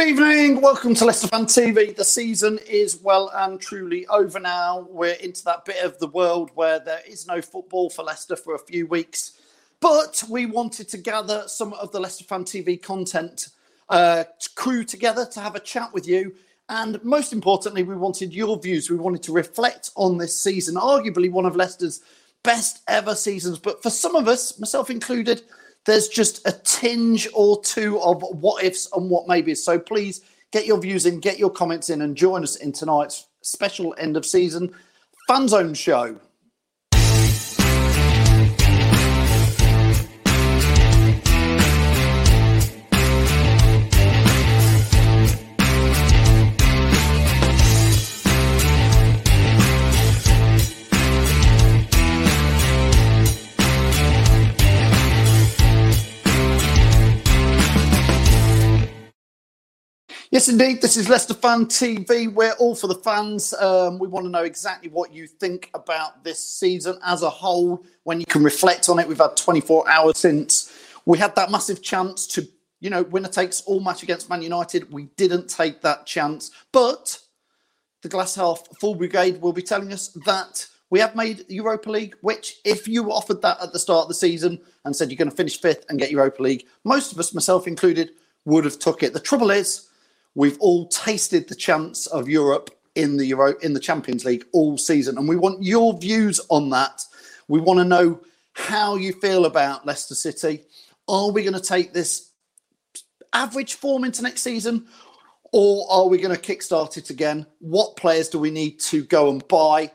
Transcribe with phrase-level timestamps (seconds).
[0.00, 0.62] Good evening.
[0.62, 1.94] Welcome to Leicester Fan TV.
[1.94, 4.86] The season is well and truly over now.
[4.88, 8.54] We're into that bit of the world where there is no football for Leicester for
[8.54, 9.38] a few weeks.
[9.78, 13.48] But we wanted to gather some of the Leicester Fan TV content
[13.90, 14.24] uh,
[14.54, 16.34] crew together to have a chat with you.
[16.70, 18.88] And most importantly, we wanted your views.
[18.88, 22.00] We wanted to reflect on this season, arguably one of Leicester's
[22.42, 23.58] best ever seasons.
[23.58, 25.42] But for some of us, myself included,
[25.86, 29.62] there's just a tinge or two of what ifs and what maybes.
[29.62, 33.26] So please get your views in, get your comments in, and join us in tonight's
[33.42, 34.74] special end of season
[35.26, 36.18] fan zone show.
[60.32, 60.80] Yes, indeed.
[60.80, 62.32] This is Leicester Fan TV.
[62.32, 63.52] We're all for the fans.
[63.54, 67.84] Um, we want to know exactly what you think about this season as a whole.
[68.04, 70.72] When you can reflect on it, we've had 24 hours since
[71.04, 72.46] we had that massive chance to,
[72.78, 74.92] you know, winner takes all match against Man United.
[74.92, 77.18] We didn't take that chance, but
[78.02, 82.14] the glass half full brigade will be telling us that we have made Europa League.
[82.20, 85.28] Which, if you offered that at the start of the season and said you're going
[85.28, 88.12] to finish fifth and get Europa League, most of us, myself included,
[88.44, 89.12] would have took it.
[89.12, 89.88] The trouble is
[90.34, 94.76] we've all tasted the chance of Europe in the Euro in the Champions League all
[94.76, 97.04] season, and we want your views on that.
[97.48, 98.20] We want to know
[98.52, 100.64] how you feel about Leicester City.
[101.08, 102.30] Are we going to take this
[103.32, 104.86] average form into next season,
[105.52, 107.46] or are we going to kickstart it again?
[107.58, 109.92] What players do we need to go and buy?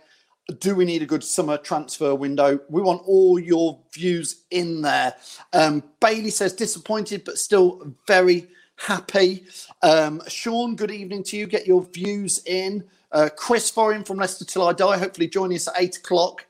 [0.59, 2.59] Do we need a good summer transfer window?
[2.69, 5.16] We want all your views in there.
[5.53, 9.45] Um, Bailey says disappointed, but still very happy.
[9.81, 11.47] Um, Sean, good evening to you.
[11.47, 12.83] Get your views in.
[13.11, 16.45] Uh, Chris Foreign from Leicester Till I Die, hopefully joining us at eight o'clock,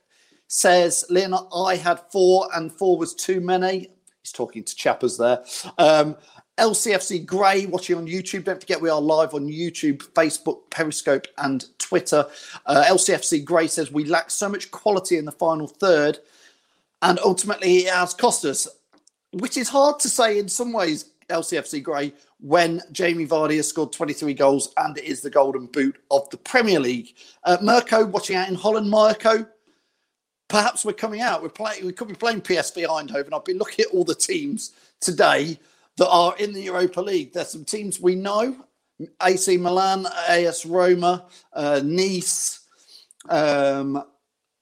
[0.47, 3.89] says, Leon, I had four and four was too many.
[4.21, 5.43] He's talking to Chappers there.
[5.77, 6.15] Um,
[6.57, 8.45] LCFC Grey watching on YouTube.
[8.45, 12.25] Don't forget we are live on YouTube, Facebook, Periscope, and Twitter.
[12.65, 16.19] Uh, LCFC Grey says we lack so much quality in the final third,
[17.01, 18.67] and ultimately it has cost us,
[19.33, 21.11] which is hard to say in some ways.
[21.29, 25.97] LCFC Grey when Jamie Vardy has scored 23 goals and it is the golden boot
[26.11, 27.15] of the Premier League.
[27.43, 28.89] Uh, Mirko watching out in Holland.
[28.89, 29.45] Mirko,
[30.47, 31.41] perhaps we're coming out.
[31.41, 31.85] We're playing.
[31.85, 33.33] We could be playing PSV Eindhoven.
[33.33, 35.59] I've been looking at all the teams today
[35.97, 37.33] that are in the Europa League.
[37.33, 38.55] There's some teams we know:
[39.21, 42.61] AC Milan, AS Roma, uh, Nice,
[43.29, 44.03] um,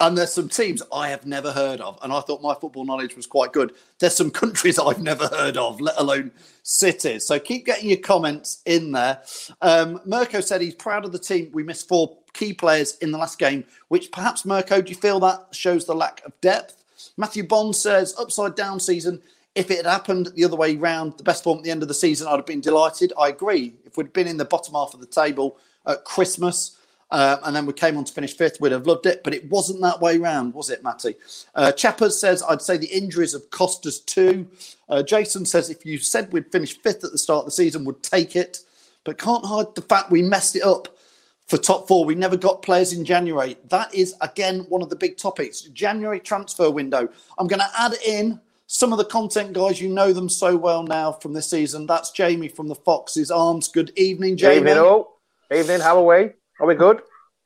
[0.04, 3.16] And there's some teams I have never heard of, and I thought my football knowledge
[3.16, 3.74] was quite good.
[4.00, 7.26] There's some countries I've never heard of, let alone cities.
[7.26, 9.22] So keep getting your comments in there.
[9.62, 11.52] Um, Mirko said he's proud of the team.
[11.54, 15.22] We missed four key players in the last game, which perhaps, Mirko, do you feel
[15.22, 16.84] that shows the lack of depth?
[17.16, 19.22] Matthew Bond says, upside down season.
[19.56, 21.88] If it had happened the other way round, the best form at the end of
[21.88, 23.14] the season, I'd have been delighted.
[23.18, 23.76] I agree.
[23.86, 25.56] If we'd been in the bottom half of the table
[25.86, 26.78] at Christmas,
[27.14, 29.24] um, and then we came on to finish fifth, we'd have loved it.
[29.24, 31.14] But it wasn't that way round, was it, Matty?
[31.54, 34.48] Uh, Chappers says, I'd say the injuries have cost us two.
[34.90, 37.86] Uh, Jason says, if you said we'd finish fifth at the start of the season,
[37.86, 38.62] would take it.
[39.04, 40.98] But can't hide the fact we messed it up
[41.46, 42.04] for top four.
[42.04, 43.58] We never got players in January.
[43.70, 45.62] That is, again, one of the big topics.
[45.62, 47.08] January transfer window.
[47.38, 49.80] I'm going to add in some of the content guys.
[49.80, 51.86] You know them so well now from this season.
[51.86, 53.68] That's Jamie from the Foxes Arms.
[53.68, 54.58] Good evening, Jamie.
[54.58, 55.20] Evening, all.
[55.54, 55.80] Evening.
[55.80, 56.32] How are we?
[56.64, 57.02] Are we good?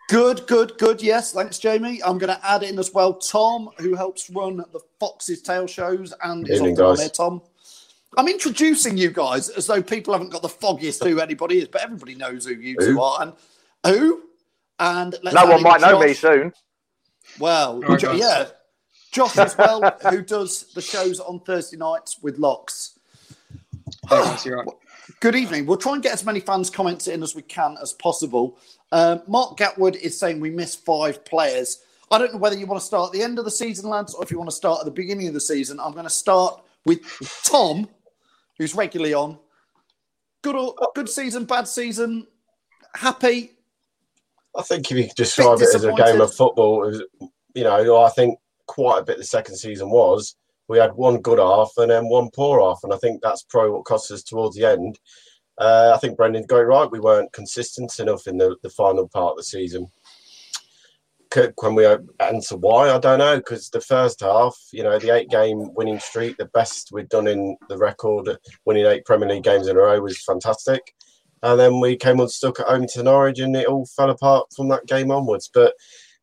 [0.09, 1.01] Good, good, good.
[1.01, 1.99] Yes, thanks, Jamie.
[2.03, 6.13] I'm going to add in as well Tom, who helps run the Fox's Tail shows
[6.21, 6.99] and is Evening, often on guys.
[6.99, 7.09] there.
[7.09, 7.41] Tom,
[8.15, 11.81] I'm introducing you guys as though people haven't got the foggiest who anybody is, but
[11.81, 13.33] everybody knows who you two are and
[13.87, 14.21] who.
[14.79, 16.53] And let's No one in might know me soon.
[17.39, 18.49] Well, Oh, Jo- yeah,
[19.11, 19.81] Josh as well,
[20.11, 22.99] who does the shows on Thursday nights with Locks.
[24.09, 24.67] Thanks, you're right.
[25.19, 25.65] Good evening.
[25.65, 28.57] We'll try and get as many fans' comments in as we can as possible.
[28.91, 31.83] Um, Mark Gatwood is saying we miss five players.
[32.11, 34.13] I don't know whether you want to start at the end of the season, lads,
[34.13, 35.79] or if you want to start at the beginning of the season.
[35.79, 37.01] I'm going to start with
[37.43, 37.87] Tom,
[38.57, 39.37] who's regularly on.
[40.41, 42.27] Good, or, good season, bad season,
[42.95, 43.51] happy.
[44.57, 46.93] I think if you could describe it as a game of football,
[47.53, 50.35] you know, I think quite a bit the second season was.
[50.67, 53.71] We had one good half and then one poor half, and I think that's probably
[53.71, 54.99] what cost us towards the end.
[55.57, 56.91] Uh, I think Brendan got it right.
[56.91, 59.89] We weren't consistent enough in the, the final part of the season.
[61.29, 61.85] Can we
[62.19, 62.89] answer why?
[62.89, 66.45] I don't know because the first half, you know, the eight game winning streak, the
[66.45, 68.29] best we'd done in the record,
[68.65, 70.93] winning eight Premier League games in a row was fantastic.
[71.43, 74.69] And then we came unstuck at home to Norwich, and it all fell apart from
[74.69, 75.49] that game onwards.
[75.53, 75.73] But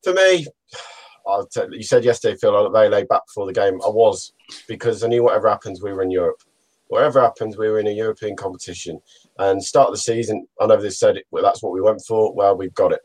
[0.02, 0.46] for me,
[1.26, 3.80] I'll tell you said yesterday, Phil, I was very laid back before the game.
[3.82, 4.32] I was
[4.68, 6.42] because I knew whatever happens, we were in Europe.
[6.88, 9.00] Whatever happens, we were in a European competition.
[9.38, 12.34] And start of the season, I know they said well, that's what we went for.
[12.34, 13.00] Well, we've got it.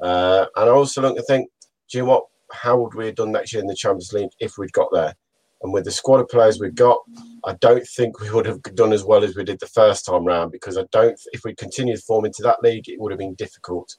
[0.00, 1.50] Uh, and I also look and think,
[1.90, 2.24] do you know what?
[2.52, 5.14] How would we have done next year in the Champions League if we'd got there?
[5.62, 6.98] And with the squad of players we've got,
[7.44, 10.24] I don't think we would have done as well as we did the first time
[10.24, 11.18] round because I don't.
[11.32, 13.96] If we continued to form into that league, it would have been difficult.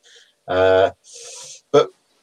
[0.48, 0.92] Uh,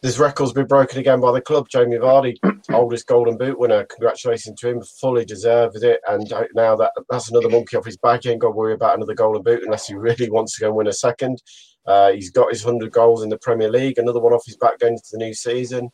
[0.05, 1.67] there's records been broken again by the club.
[1.71, 2.37] Jamie Vardy,
[2.75, 3.87] oldest Golden Boot winner.
[3.87, 5.99] Congratulations to him, fully deserved it.
[6.07, 8.25] And now that that's another monkey off his back.
[8.25, 10.67] He ain't got to worry about another Golden Boot unless he really wants to go
[10.67, 11.43] and win a second.
[11.87, 14.79] Uh, he's got his 100 goals in the Premier League, another one off his back
[14.79, 15.89] going into the new season.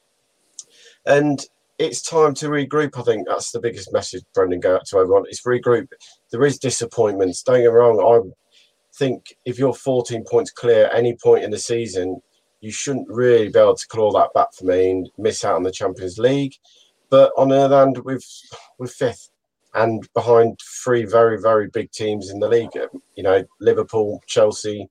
[1.06, 1.40] And
[1.78, 2.98] it's time to regroup.
[2.98, 5.26] I think that's the biggest message, Brendan, go out to everyone.
[5.28, 5.86] It's regroup.
[6.32, 7.44] There is disappointments.
[7.44, 8.00] Don't get me wrong.
[8.04, 8.28] I
[8.92, 12.20] think if you're 14 points clear at any point in the season,
[12.60, 15.62] you shouldn't really be able to claw that back for me and miss out on
[15.62, 16.54] the Champions League.
[17.08, 18.24] But on the other hand, we've
[18.78, 19.30] we're fifth
[19.74, 22.70] and behind three very very big teams in the league.
[23.16, 24.88] You know, Liverpool, Chelsea.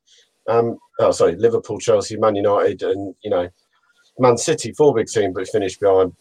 [0.48, 3.50] Um, oh, sorry, Liverpool, Chelsea, Man United, and you know,
[4.18, 6.14] Man City, four big teams, but finished behind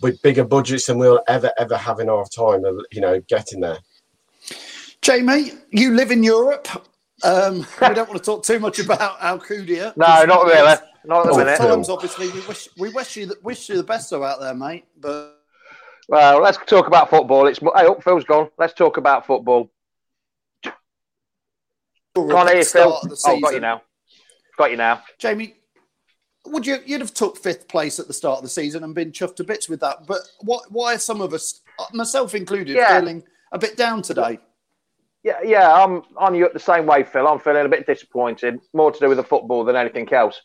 [0.00, 2.64] with bigger budgets than we'll ever ever have in our time.
[2.64, 3.78] of, You know, getting there.
[5.02, 6.68] Jamie, you live in Europe.
[7.22, 9.96] Um, we don't want to talk too much about Alcudia.
[9.96, 10.76] No, not really.
[11.06, 11.88] Not at the minute.
[11.88, 14.84] Obviously, we wish we wish you the, wish you the best though out there, mate.
[14.98, 15.38] But
[16.08, 17.46] Well, let's talk about football.
[17.46, 18.50] It's hey, oh, Phil's gone.
[18.58, 19.70] Let's talk about football.
[22.14, 22.64] Can't hear Phil.
[22.64, 23.82] start of the Oh, got you now.
[24.56, 25.02] Got you now.
[25.18, 25.54] Jamie,
[26.46, 29.12] would you you'd have took fifth place at the start of the season and been
[29.12, 30.06] chuffed to bits with that?
[30.06, 30.70] But what?
[30.72, 31.60] Why are some of us,
[31.92, 32.98] myself included, Yeah.
[32.98, 33.22] feeling
[33.52, 34.38] a bit down today?
[35.22, 37.26] Yeah, yeah, I'm on you the same way, Phil.
[37.26, 38.60] I'm feeling a bit disappointed.
[38.72, 40.40] More to do with the football than anything else.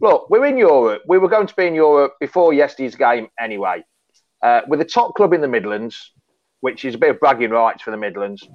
[0.00, 1.02] Look, we're in Europe.
[1.06, 3.84] We were going to be in Europe before yesterday's game anyway.
[4.42, 6.12] Uh, with the top club in the Midlands,
[6.60, 8.46] which is a bit of bragging rights for the Midlands.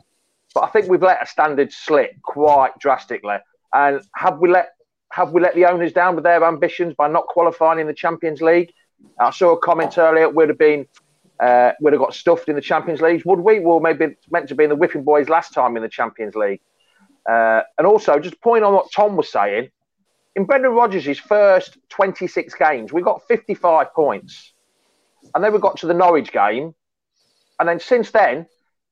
[0.53, 3.37] But I think we've let a standard slip quite drastically.
[3.73, 4.69] And have we let
[5.11, 8.41] have we let the owners down with their ambitions by not qualifying in the Champions
[8.41, 8.71] League?
[9.19, 10.29] I saw a comment earlier.
[10.29, 10.87] Would have been
[11.39, 13.59] uh, would have got stuffed in the Champions League, would we?
[13.59, 16.35] Well, maybe it's meant to be in the Whipping Boys last time in the Champions
[16.35, 16.61] League.
[17.29, 19.69] Uh, and also, just point on what Tom was saying,
[20.35, 24.53] in Brendan Rodgers' first 26 games, we got 55 points.
[25.35, 26.73] And then we got to the Norwich game.
[27.59, 28.47] And then since then,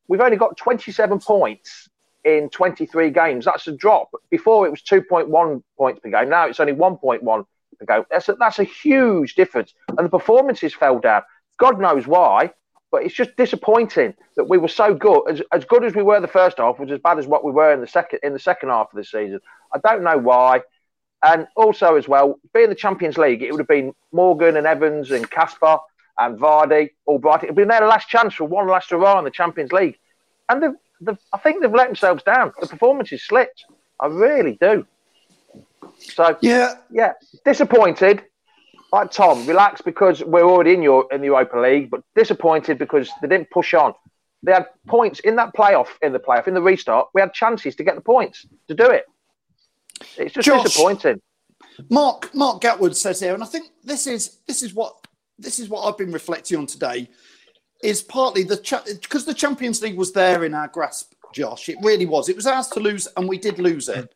[0.08, 1.89] we've only got 27 points
[2.25, 3.46] in 23 games.
[3.46, 4.10] That's a drop.
[4.29, 6.29] Before it was 2.1 points per game.
[6.29, 7.46] Now it's only 1.1
[7.79, 8.06] to go.
[8.12, 9.74] That's a, that's a huge difference.
[9.89, 11.22] And the performances fell down.
[11.58, 12.51] God knows why,
[12.91, 15.24] but it's just disappointing that we were so good.
[15.29, 17.51] As, as good as we were the first half was as bad as what we
[17.51, 19.39] were in the second in the second half of the season.
[19.74, 20.62] I don't know why.
[21.24, 25.12] And also as well, being the Champions League, it would have been Morgan and Evans
[25.12, 25.77] and Kasper
[26.19, 27.43] and Vardy, Albright.
[27.43, 29.97] It would have been their last chance for one last hurrah in the Champions League.
[30.50, 32.53] And they've, they've, I think they've let themselves down.
[32.59, 33.65] The performance is slipped.
[34.00, 34.86] I really do.
[36.00, 37.13] So Yeah, yeah,
[37.45, 38.24] disappointed.
[38.93, 43.09] Like Tom, relax because we're already in your in the Europa League, but disappointed because
[43.21, 43.93] they didn't push on.
[44.43, 47.09] They had points in that playoff, in the playoff, in the restart.
[47.13, 49.05] We had chances to get the points to do it.
[50.18, 50.63] It's just Josh.
[50.63, 51.22] disappointing.
[51.89, 54.96] Mark Mark Gatwood says here, and I think this is this is what
[55.38, 57.10] this is what I've been reflecting on today.
[57.84, 61.70] Is partly the cha- because the Champions League was there in our grasp, Josh.
[61.70, 62.27] It really was.
[62.27, 64.13] It was ours to lose, and we did lose it.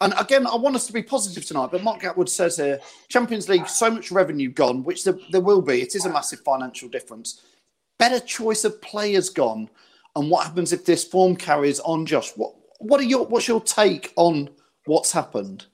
[0.00, 1.70] And again, I want us to be positive tonight.
[1.72, 5.62] But Mark Gatwood says here, Champions League, so much revenue gone, which there, there will
[5.62, 5.80] be.
[5.80, 7.42] It is a massive financial difference.
[7.98, 9.70] Better choice of players gone,
[10.14, 12.30] and what happens if this form carries on, Josh?
[12.36, 14.50] What what are your what's your take on
[14.88, 15.66] what's happened?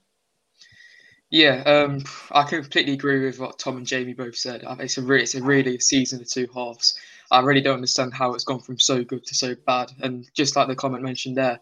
[1.31, 4.63] Yeah, um, I completely agree with what Tom and Jamie both said.
[4.79, 6.95] It's a really, it's a really a season of two halves.
[7.31, 9.91] I really don't understand how it's gone from so good to so bad.
[10.01, 11.59] And just like the comment mentioned there,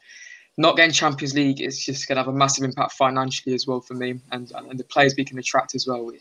[0.57, 3.81] not getting Champions League is just going to have a massive impact financially as well
[3.81, 6.12] for me, and and the players we can attract as well.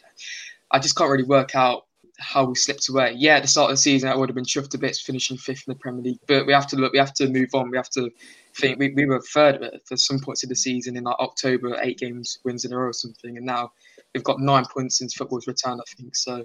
[0.70, 1.86] I just can't really work out
[2.18, 3.14] how we slipped away.
[3.16, 5.36] Yeah, at the start of the season, I would have been chuffed a bit finishing
[5.36, 6.92] fifth in the Premier League, but we have to look.
[6.92, 7.70] We have to move on.
[7.70, 8.10] We have to
[8.56, 8.78] think.
[8.78, 12.38] We, we were third for some points of the season in like October, eight games
[12.44, 13.72] wins in a row or something, and now
[14.14, 15.80] we've got nine points since football's return.
[15.80, 16.44] I think so.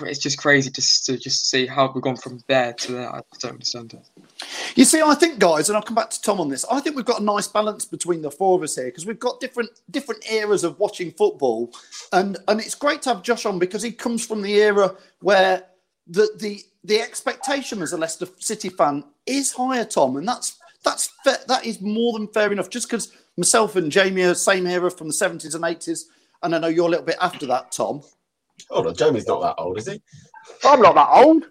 [0.00, 3.10] It's just crazy just to just see how we've gone from there to there.
[3.10, 4.46] I don't understand it.
[4.74, 6.66] You see, I think, guys, and I'll come back to Tom on this.
[6.70, 9.18] I think we've got a nice balance between the four of us here because we've
[9.18, 11.72] got different different eras of watching football,
[12.12, 15.64] and and it's great to have Josh on because he comes from the era where
[16.06, 21.10] the the the expectation as a Leicester City fan is higher, Tom, and that's that's
[21.24, 22.70] fair, that is more than fair enough.
[22.70, 26.06] Just because myself and Jamie are same era from the seventies and eighties,
[26.42, 28.02] and I know you're a little bit after that, Tom.
[28.70, 30.00] Hold on, Jamie's not that old, is he?
[30.64, 31.44] I'm not that old.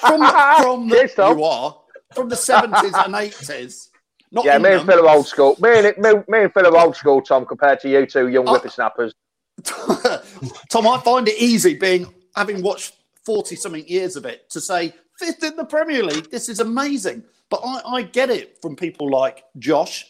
[0.00, 0.20] From
[0.60, 1.38] from the, Cheers, Tom.
[1.38, 1.76] you are
[2.14, 3.90] from the seventies and eighties.
[4.32, 4.86] Not Yeah, me and them.
[4.86, 5.56] Phil are old school.
[5.60, 8.46] Me and me, me and Phil are old school, Tom, compared to you two young
[8.46, 9.12] whippersnappers.
[9.64, 12.94] Tom, I find it easy being having watched
[13.24, 16.30] forty something years of it to say fifth in the Premier League.
[16.30, 20.06] This is amazing, but I, I get it from people like Josh,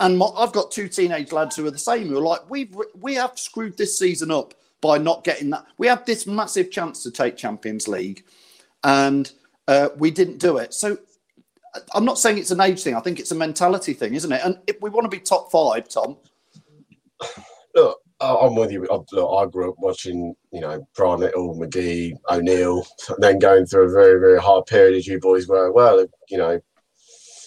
[0.00, 2.08] and my, I've got two teenage lads who are the same.
[2.08, 5.66] Who are like, we've we have screwed this season up by not getting that.
[5.78, 8.24] We have this massive chance to take Champions League,
[8.84, 9.30] and
[9.68, 10.74] uh, we didn't do it.
[10.74, 10.98] So.
[11.94, 12.94] I'm not saying it's an age thing.
[12.94, 14.42] I think it's a mentality thing, isn't it?
[14.44, 16.18] And if we want to be top five, Tom,
[17.74, 18.86] Look, I'm with you.
[18.90, 22.86] Look, I grew up watching, you know, Brian Little, McGhee, O'Neill,
[23.18, 25.72] then going through a very, very hard period as you boys were.
[25.72, 26.60] Well, you know,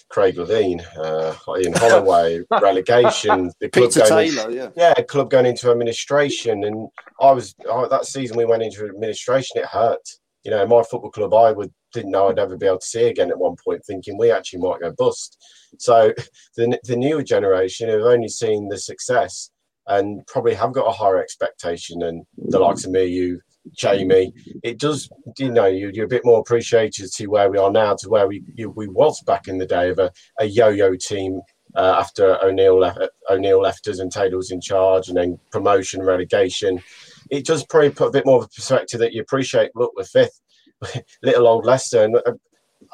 [0.10, 4.70] Craig Levein, uh, Ian Holloway, relegation, the club Peter going Taylor, yeah.
[4.76, 6.88] yeah, club going into administration, and
[7.20, 9.58] I was I, that season we went into administration.
[9.58, 10.08] It hurt.
[10.44, 13.08] You know, my football club, I would didn't know I'd ever be able to see
[13.08, 15.38] again at one point, thinking we actually might go bust.
[15.80, 16.14] So
[16.56, 19.50] the the newer generation have only seen the success
[19.88, 23.40] and probably have got a higher expectation than the likes of me, you,
[23.74, 24.34] Jamie.
[24.64, 27.96] It does, you know, you, you're a bit more appreciated to where we are now
[27.96, 31.42] to where we you, we was back in the day of a, a yo-yo team
[31.76, 36.02] uh, after O'Neill left, O'Neill left us and Taylor was in charge, and then promotion,
[36.02, 36.82] relegation.
[37.30, 39.72] It does probably put a bit more of a perspective that you appreciate.
[39.76, 40.42] Look, we're fifth,
[41.24, 42.34] little old Leicester, and uh,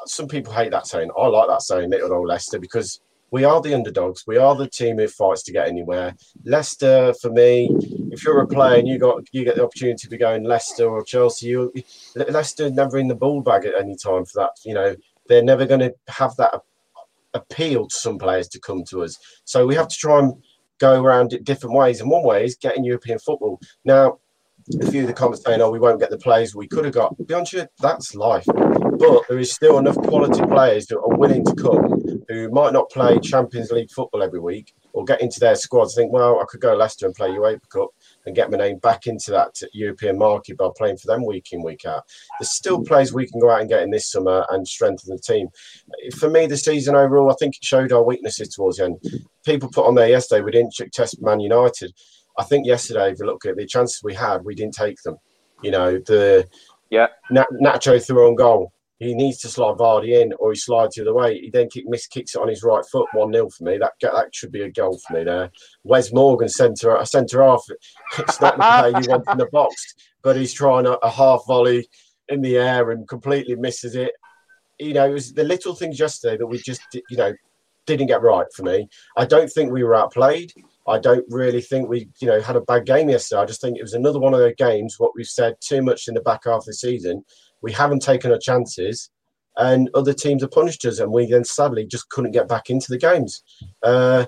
[0.06, 1.10] some people hate that saying.
[1.16, 3.00] I like that saying, little old Leicester, because
[3.30, 4.24] we are the underdogs.
[4.26, 6.14] We are the team who fights to get anywhere.
[6.44, 7.68] Leicester, for me,
[8.12, 10.86] if you're a player and you got you get the opportunity to go in Leicester
[10.86, 11.72] or Chelsea, you
[12.14, 14.50] Leicester never in the ball bag at any time for that.
[14.64, 14.94] You know,
[15.28, 16.60] they're never going to have that
[17.32, 19.16] appeal to some players to come to us.
[19.44, 20.34] So we have to try and
[20.78, 22.02] go around it different ways.
[22.02, 23.58] And one way is getting European football.
[23.84, 24.18] Now,
[24.80, 26.94] a few of the comments saying, "Oh, we won't get the players we could have
[26.94, 28.44] got." Be honest, you, that's life.
[28.46, 32.90] But there is still enough quality players that are willing to come who might not
[32.90, 35.94] play Champions League football every week or get into their squads.
[35.94, 37.88] Think, well, I could go Leicester and play UEFA Cup
[38.26, 41.62] and get my name back into that European market by playing for them week in
[41.62, 42.04] week out.
[42.38, 42.86] There's still mm.
[42.86, 45.48] players we can go out and get in this summer and strengthen the team.
[46.18, 48.98] For me, the season overall, I think it showed our weaknesses towards the end.
[49.44, 51.92] People put on there yesterday we didn't test Man United.
[52.38, 55.16] I think yesterday, if you look at the chances we had, we didn't take them.
[55.62, 56.48] You know, the
[56.90, 57.08] Yeah.
[57.30, 58.72] Nacho threw on goal.
[59.02, 61.38] He needs to slide Vardy in or he slides the other way.
[61.38, 63.78] He then kick, miss kicks it on his right foot, 1 0 for me.
[63.78, 65.50] That that should be a goal for me there.
[65.84, 67.64] Wes Morgan, centre, a centre half.
[68.18, 71.42] It's not the play you want in the box, but he's trying a, a half
[71.46, 71.88] volley
[72.28, 74.12] in the air and completely misses it.
[74.78, 77.32] You know, it was the little things yesterday that we just, you know,
[77.86, 78.88] didn't get right for me.
[79.16, 80.52] I don't think we were outplayed.
[80.86, 83.40] I don't really think we, you know, had a bad game yesterday.
[83.40, 84.96] I just think it was another one of those games.
[84.98, 87.24] What we've said too much in the back half of the season.
[87.62, 89.10] We haven't taken our chances,
[89.56, 92.90] and other teams have punished us, and we then sadly just couldn't get back into
[92.90, 93.42] the games.
[93.82, 94.26] Uh,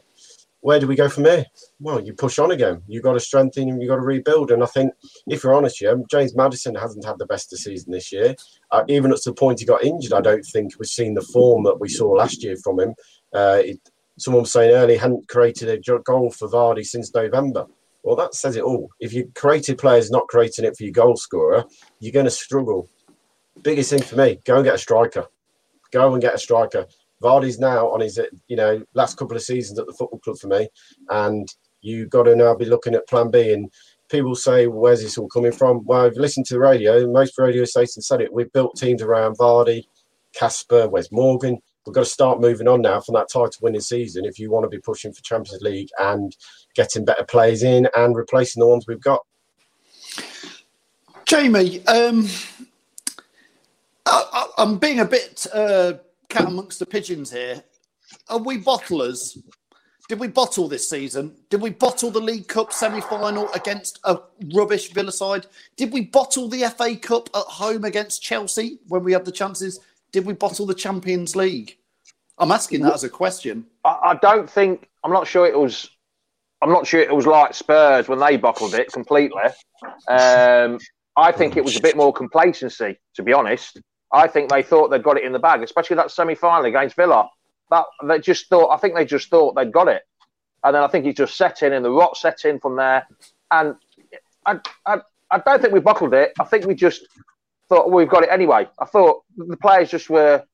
[0.64, 1.44] where do we go from here?
[1.78, 2.80] Well, you push on again.
[2.86, 4.50] You've got to strengthen and you've got to rebuild.
[4.50, 4.94] And I think,
[5.26, 8.34] if you're honest, yeah, James Maddison hasn't had the best of season this year.
[8.70, 11.64] Uh, even to the point he got injured, I don't think we've seen the form
[11.64, 12.94] that we saw last year from him.
[13.34, 17.66] Uh, it, someone was saying earlier, hadn't created a goal for Vardy since November.
[18.02, 18.88] Well, that says it all.
[19.00, 21.64] If your creative players not creating it for your goal scorer,
[22.00, 22.88] you're going to struggle.
[23.62, 25.26] Biggest thing for me, go and get a striker.
[25.92, 26.86] Go and get a striker.
[27.22, 30.48] Vardy's now on his, you know, last couple of seasons at the football club for
[30.48, 30.68] me,
[31.10, 31.48] and
[31.80, 33.52] you got to now be looking at Plan B.
[33.52, 33.70] And
[34.10, 37.38] people say, "Where's this all coming from?" Well, if you listen to the radio, most
[37.38, 38.32] radio stations said it.
[38.32, 39.86] We've built teams around Vardy,
[40.34, 41.58] Kasper, Wes Morgan.
[41.86, 44.70] We've got to start moving on now from that title-winning season if you want to
[44.70, 46.34] be pushing for Champions League and
[46.74, 49.20] getting better players in and replacing the ones we've got.
[51.26, 52.26] Jamie, um,
[54.06, 55.94] I, I'm being a bit uh,
[56.28, 57.62] cat amongst the pigeons here.
[58.28, 59.38] Are we bottlers?
[60.08, 61.34] Did we bottle this season?
[61.48, 64.18] Did we bottle the League Cup semi final against a
[64.54, 65.46] rubbish Villa side?
[65.76, 69.80] Did we bottle the FA Cup at home against Chelsea when we had the chances?
[70.12, 71.78] Did we bottle the Champions League?
[72.36, 73.66] I'm asking that as a question.
[73.84, 74.88] I, I don't think.
[75.02, 75.88] I'm not sure it was.
[76.62, 79.42] I'm not sure it was like Spurs when they bottled it completely.
[80.08, 80.78] Um,
[81.16, 83.80] I think it was a bit more complacency, to be honest.
[84.12, 87.28] I think they thought they'd got it in the bag, especially that semi-final against Villa.
[87.70, 88.68] That they just thought.
[88.68, 90.02] I think they just thought they'd got it,
[90.62, 93.06] and then I think he just set in, and the rot set in from there.
[93.50, 93.76] And
[94.46, 94.98] I, I,
[95.30, 96.32] I don't think we buckled it.
[96.38, 97.06] I think we just
[97.68, 98.68] thought well, we've got it anyway.
[98.78, 100.44] I thought the players just were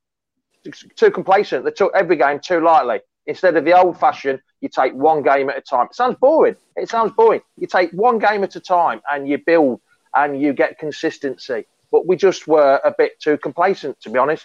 [0.97, 1.65] too complacent.
[1.65, 3.01] They took every game too lightly.
[3.27, 5.87] Instead of the old-fashioned, you take one game at a time.
[5.87, 6.57] It sounds boring.
[6.77, 7.41] It sounds boring.
[7.57, 9.81] You take one game at a time and you build
[10.15, 11.67] and you get consistency.
[11.91, 14.45] But we just were a bit too complacent, to be honest.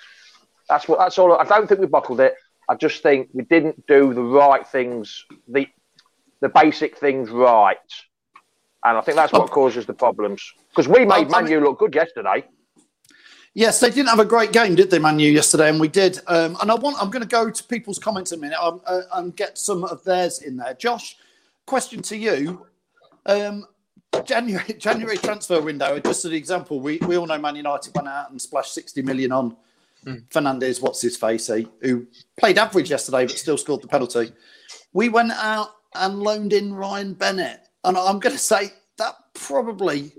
[0.67, 0.99] That's what.
[0.99, 1.34] That's all.
[1.34, 2.36] I don't think we buckled it.
[2.67, 5.67] I just think we didn't do the right things, the
[6.41, 7.77] the basic things right,
[8.84, 10.41] and I think that's what causes the problems.
[10.69, 12.45] Because we made I- I Manu look good yesterday.
[13.58, 15.69] Yes, they didn't have a great game, did they, Manu, yesterday?
[15.69, 16.19] And we did.
[16.27, 18.81] Um, and I want, I'm going to go to people's comments in a minute um,
[18.86, 20.73] uh, and get some of theirs in there.
[20.73, 21.15] Josh,
[21.65, 22.65] question to you.
[23.25, 23.65] Um,
[24.23, 28.08] January January transfer window, just as an example, we, we all know Man United went
[28.08, 29.56] out and splashed 60 million on
[30.04, 30.15] hmm.
[30.30, 34.32] Fernandes, what's his face, he, who played average yesterday but still scored the penalty.
[34.93, 37.62] We went out and loaned in Ryan Bennett.
[37.84, 40.12] And I'm going to say that probably,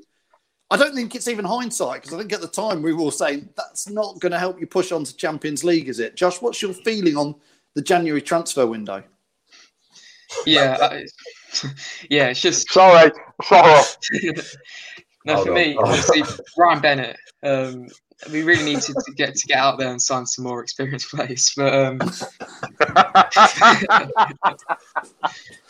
[0.70, 3.11] I don't think it's even hindsight because I think at the time we were all
[3.11, 6.16] saying that's not going to help you push on to Champions League, is it?
[6.16, 7.35] Josh, what's your feeling on
[7.74, 9.02] the January transfer window?
[10.44, 11.04] Yeah, I,
[12.11, 13.11] yeah, it's just Sorry,
[13.45, 13.83] sorry.
[15.25, 15.55] no, Hold for on.
[15.55, 16.23] me, obviously,
[16.59, 17.16] Ryan Bennett.
[17.42, 17.87] Um,
[18.33, 21.11] we really need to, to get to get out there and sign some more experienced
[21.11, 21.53] players.
[21.55, 21.99] But um,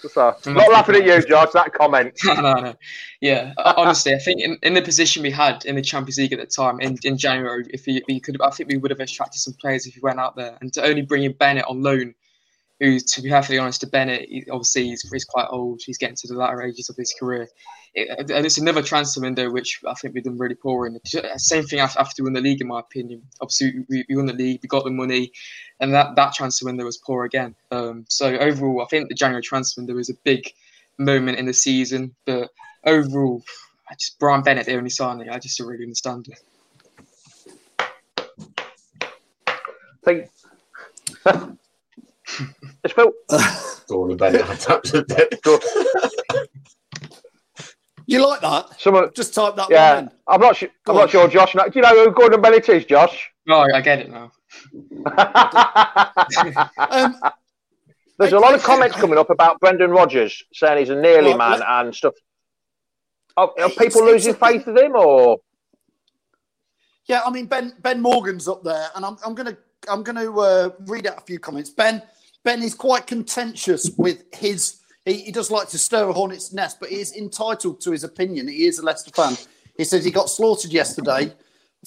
[0.08, 1.50] So, not laughing at you, George.
[1.52, 2.14] That comment.
[2.24, 2.74] no, no, no.
[3.20, 6.32] Yeah, uh, honestly, I think in, in the position we had in the Champions League
[6.32, 9.00] at the time in, in January, if we, we could, I think we would have
[9.00, 10.56] attracted some players if we went out there.
[10.60, 12.14] And to only bring in Bennett on loan,
[12.80, 15.80] who, to be perfectly honest, to Bennett, he, obviously he's, he's quite old.
[15.84, 17.48] He's getting to the latter ages of his career.
[17.94, 20.98] It, and it's another transfer window which I think we've done really poor in.
[21.38, 23.22] Same thing after, after we won the league, in my opinion.
[23.40, 25.32] Obviously, we, won the league, we got the money,
[25.80, 27.54] and that, that transfer window was poor again.
[27.70, 30.52] Um, so overall, I think the January transfer window was a big
[30.98, 32.14] moment in the season.
[32.26, 32.50] But
[32.84, 33.42] overall,
[33.88, 36.38] I just Brian Bennett, the only signing, I just don't really understand it.
[40.06, 40.30] think.
[42.84, 43.12] It's Phil.
[43.88, 46.48] Gordon Bennett had that.
[48.08, 48.80] You like that?
[48.80, 49.98] Someone, Just type that one yeah.
[49.98, 50.10] in.
[50.28, 50.68] I'm not sure.
[50.86, 51.00] I'm on.
[51.02, 51.54] not sure, Josh.
[51.54, 53.32] Do you know who Gordon Bennett is, Josh?
[53.48, 54.30] No, I get it now.
[56.78, 57.16] Um,
[58.18, 61.38] There's a lot of comments coming up about Brendan Rodgers saying he's a nearly Well,
[61.38, 62.14] man let- and stuff.
[63.36, 65.38] Are, are people it's losing a- faith in him, or
[67.06, 69.56] Yeah, I mean Ben Ben Morgan's up there, and I'm, I'm gonna
[69.88, 71.68] I'm gonna uh, read out a few comments.
[71.70, 72.02] Ben
[72.46, 74.76] Ben is quite contentious with his.
[75.04, 78.04] He, he does like to stir a hornet's nest, but he is entitled to his
[78.04, 78.46] opinion.
[78.46, 79.36] He is a Leicester fan.
[79.76, 81.32] He says he got slaughtered yesterday,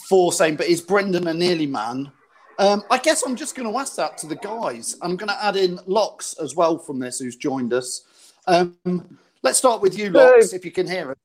[0.10, 2.12] for saying, but is Brendan a nearly man?
[2.60, 4.98] Um, I guess I'm just going to ask that to the guys.
[5.02, 8.04] I'm going to add in Locks as well from this, who's joined us.
[8.46, 11.18] Um, let's start with you, Locks, if you can hear it.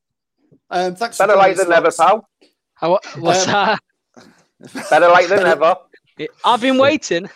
[0.71, 1.19] Um, thanks.
[1.19, 1.97] Better late us, than never, Locks.
[1.97, 2.29] pal.
[2.75, 3.81] How, what's Um, that?
[4.91, 5.43] Better late than
[6.19, 6.31] never.
[6.45, 7.29] I've been waiting.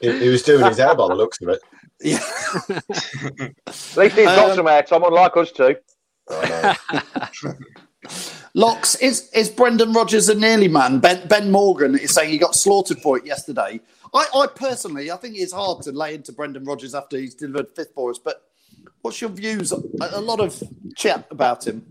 [0.00, 1.60] He, he was doing his hair by the looks of it.
[2.00, 2.20] Yeah.
[2.68, 5.76] At least he's got Um, some air, Tom, unlike us two.
[8.54, 11.00] Locks, is, is Brendan Rodgers a nearly man?
[11.00, 13.80] Ben, ben Morgan is saying he got slaughtered for it yesterday.
[14.12, 17.68] I, I personally, I think it's hard to lay into Brendan Rodgers after he's delivered
[17.74, 18.42] fifth for us, but
[19.02, 19.72] what's your views?
[19.72, 19.80] A,
[20.12, 20.62] a lot of
[20.96, 21.84] chat about him.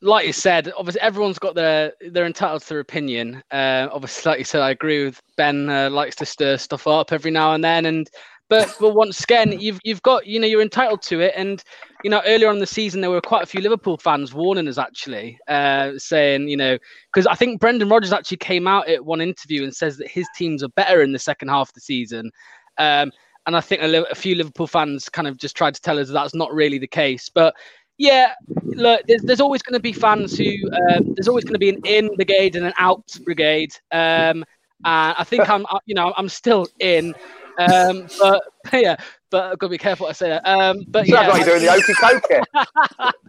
[0.00, 3.42] Like you said, obviously everyone's got their they're entitled to their opinion.
[3.50, 5.68] Uh, obviously, like you said, I agree with Ben.
[5.68, 8.08] Uh, likes to stir stuff up every now and then, and
[8.48, 11.62] but but once again, you've you've got you know you're entitled to it, and
[12.04, 14.78] you know earlier on the season there were quite a few Liverpool fans warning us
[14.78, 16.78] actually, uh, saying you know
[17.12, 20.26] because I think Brendan Rodgers actually came out at one interview and says that his
[20.36, 22.30] teams are better in the second half of the season.
[22.78, 23.10] Um,
[23.46, 26.08] and I think a, a few Liverpool fans kind of just tried to tell us
[26.08, 27.30] that that's not really the case.
[27.30, 27.54] But
[27.98, 31.58] yeah, look, there's, there's always going to be fans who um, there's always going to
[31.58, 33.72] be an in brigade and an out brigade.
[33.90, 34.44] Um,
[34.84, 37.14] and I think I'm, uh, you know, I'm still in.
[37.58, 38.94] Um, but yeah,
[39.30, 40.28] but I've got to be careful what I say.
[40.28, 40.48] That.
[40.48, 43.14] Um, but Sounds yeah, like you're doing the okey cokey.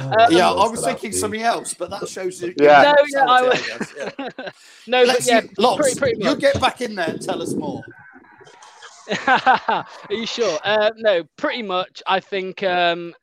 [0.00, 2.54] Um, yeah, I was thinking something else, but that shows you.
[2.58, 2.92] Yeah.
[2.96, 4.50] No, yeah, I was- yeah.
[4.86, 7.54] no, Let's yeah, you, Locks, pretty, pretty you get back in there and tell us
[7.54, 7.82] more.
[9.26, 10.58] Are you sure?
[10.64, 12.02] Uh, no, pretty much.
[12.06, 13.14] I think um,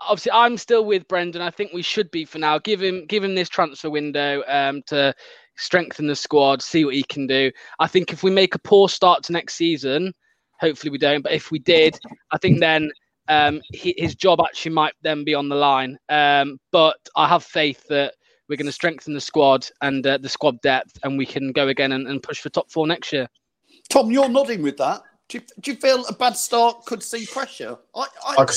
[0.00, 1.42] obviously I'm still with Brendan.
[1.42, 2.58] I think we should be for now.
[2.58, 5.14] Give him give him this transfer window um, to
[5.56, 7.50] strengthen the squad, see what he can do.
[7.78, 10.12] I think if we make a poor start to next season,
[10.60, 11.98] hopefully we don't, but if we did,
[12.32, 12.90] I think then
[13.28, 15.96] um, he, his job actually might then be on the line.
[16.08, 18.14] Um, but I have faith that
[18.48, 21.68] we're going to strengthen the squad and uh, the squad depth, and we can go
[21.68, 23.28] again and, and push for top four next year.
[23.88, 25.02] Tom, you're nodding with that.
[25.34, 27.76] Do you, do you feel a bad start could see pressure?
[27.92, 28.56] I, I, I could,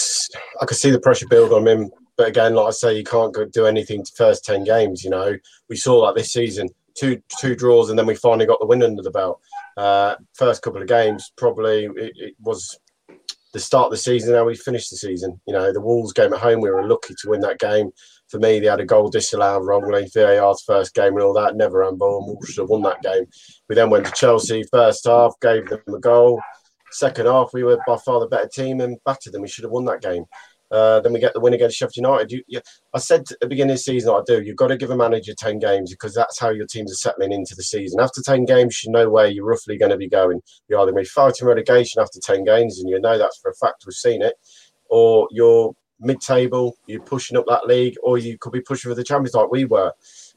[0.61, 3.35] I could see the pressure build on him, but again, like I say, you can't
[3.51, 5.03] do anything to first ten games.
[5.03, 5.35] You know,
[5.69, 8.83] we saw that this season, two two draws, and then we finally got the win
[8.83, 9.41] under the belt.
[9.75, 12.77] Uh, first couple of games, probably it, it was
[13.53, 14.35] the start of the season.
[14.35, 15.41] How we finished the season.
[15.47, 17.89] You know, the Wolves game at home, we were lucky to win that game.
[18.27, 20.07] For me, they had a goal disallowed wrongly.
[20.13, 23.25] VAR's first game and all that, never handball, and Wolves should have won that game.
[23.67, 26.39] We then went to Chelsea, first half, gave them a goal.
[26.91, 29.41] Second half, we were by far the better team and battered them.
[29.41, 30.25] We should have won that game.
[30.69, 32.31] Uh, then we get the win against Sheffield United.
[32.31, 32.61] You, you,
[32.93, 34.41] I said at the beginning of the season, I do.
[34.41, 37.31] You've got to give a manager 10 games because that's how your teams are settling
[37.31, 38.01] into the season.
[38.01, 40.41] After 10 games, you know where you're roughly going to be going.
[40.67, 43.51] You're either going to be fighting relegation after 10 games, and you know that's for
[43.51, 43.85] a fact.
[43.85, 44.35] We've seen it.
[44.89, 48.95] Or you're mid table, you're pushing up that league, or you could be pushing for
[48.95, 49.93] the Champions like we were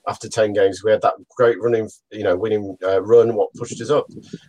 [0.09, 0.83] after 10 games.
[0.83, 4.07] We had that great running, you know, winning uh, run, what pushed us up.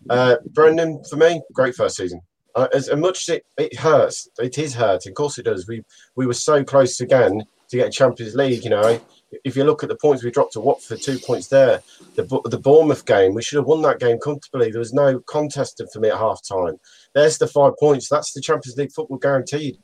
[0.10, 2.22] Uh, Brendan, for me, great first season.
[2.56, 5.12] Uh, as, as much as it, it hurts, it is hurting.
[5.12, 5.68] Of course, it does.
[5.68, 5.84] We
[6.16, 8.64] we were so close again to get Champions League.
[8.66, 9.00] You know,
[9.46, 11.82] if you look at the points we dropped to Watford, two points there.
[12.16, 14.70] The the Bournemouth game, we should have won that game comfortably.
[14.70, 16.78] There was no contest for me at half time.
[17.14, 18.10] There's the five points.
[18.10, 19.78] That's the Champions League football guaranteed.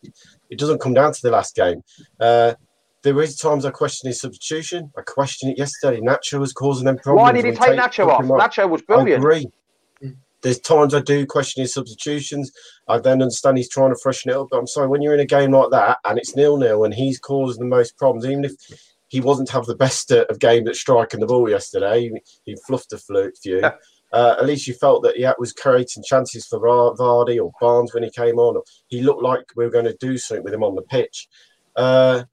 [0.49, 1.84] It doesn't come down to the last game.
[2.19, 2.56] Uh,
[3.04, 4.92] there is times I question his substitution.
[4.98, 6.02] I questioned it yesterday.
[6.02, 7.22] Nacho was causing them problems.
[7.22, 8.30] Why did he take Nacho off?
[8.30, 8.52] off.
[8.52, 9.24] Nacho was brilliant.
[9.24, 9.48] I agree.
[10.42, 12.52] There's times I do question his substitutions.
[12.88, 14.48] I then understand he's trying to freshen it up.
[14.52, 16.94] But I'm sorry, when you're in a game like that and it's nil nil and
[16.94, 18.54] he's causing the most problems, even if
[19.08, 22.12] he wasn't to have the best uh, of game at striking the ball yesterday,
[22.46, 23.62] he, fluffed a few.
[24.14, 27.94] Uh, at least you felt that he was creating chances for Va- Vardy or Barnes
[27.94, 28.62] when he came on.
[28.88, 31.28] He looked like we were going to do something with him on the pitch.
[31.76, 32.24] Uh,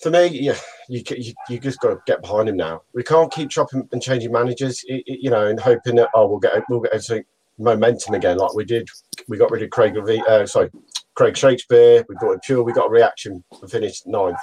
[0.00, 0.56] for me, yeah,
[0.88, 2.82] you, you you just got to get behind him now.
[2.94, 6.62] We can't keep chopping and changing managers, you know, and hoping that oh we'll get
[6.68, 7.22] we'll get some
[7.58, 8.88] momentum again like we did.
[9.26, 10.70] We got rid of Craig uh, sorry,
[11.14, 12.04] Craig Shakespeare.
[12.08, 12.64] We brought in Puel.
[12.64, 14.38] We got a reaction and finished ninth.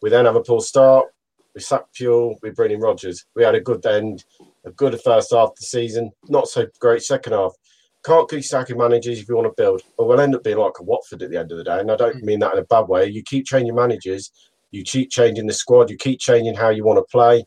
[0.00, 1.06] We then have a poor start.
[1.54, 2.36] We sacked Puel.
[2.42, 3.24] We bring in Rodgers.
[3.34, 4.24] We had a good end,
[4.64, 6.12] a good first half of the season.
[6.28, 7.52] Not so great second half.
[8.04, 10.80] Can't keep sacking managers if you want to build, but we'll end up being like
[10.80, 11.78] a Watford at the end of the day.
[11.78, 13.06] And I don't mean that in a bad way.
[13.06, 14.32] You keep changing managers,
[14.72, 17.44] you keep changing the squad, you keep changing how you want to play.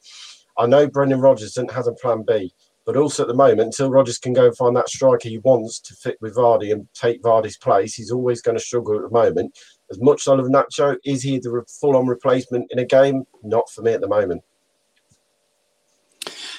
[0.57, 2.53] I know Brendan Rodgers doesn't has a plan B,
[2.85, 5.79] but also at the moment, until Rodgers can go and find that striker he wants
[5.81, 9.09] to fit with Vardy and take Vardy's place, he's always going to struggle at the
[9.09, 9.57] moment.
[9.91, 13.25] As much as I love Nacho, is he the full-on replacement in a game?
[13.43, 14.43] Not for me at the moment.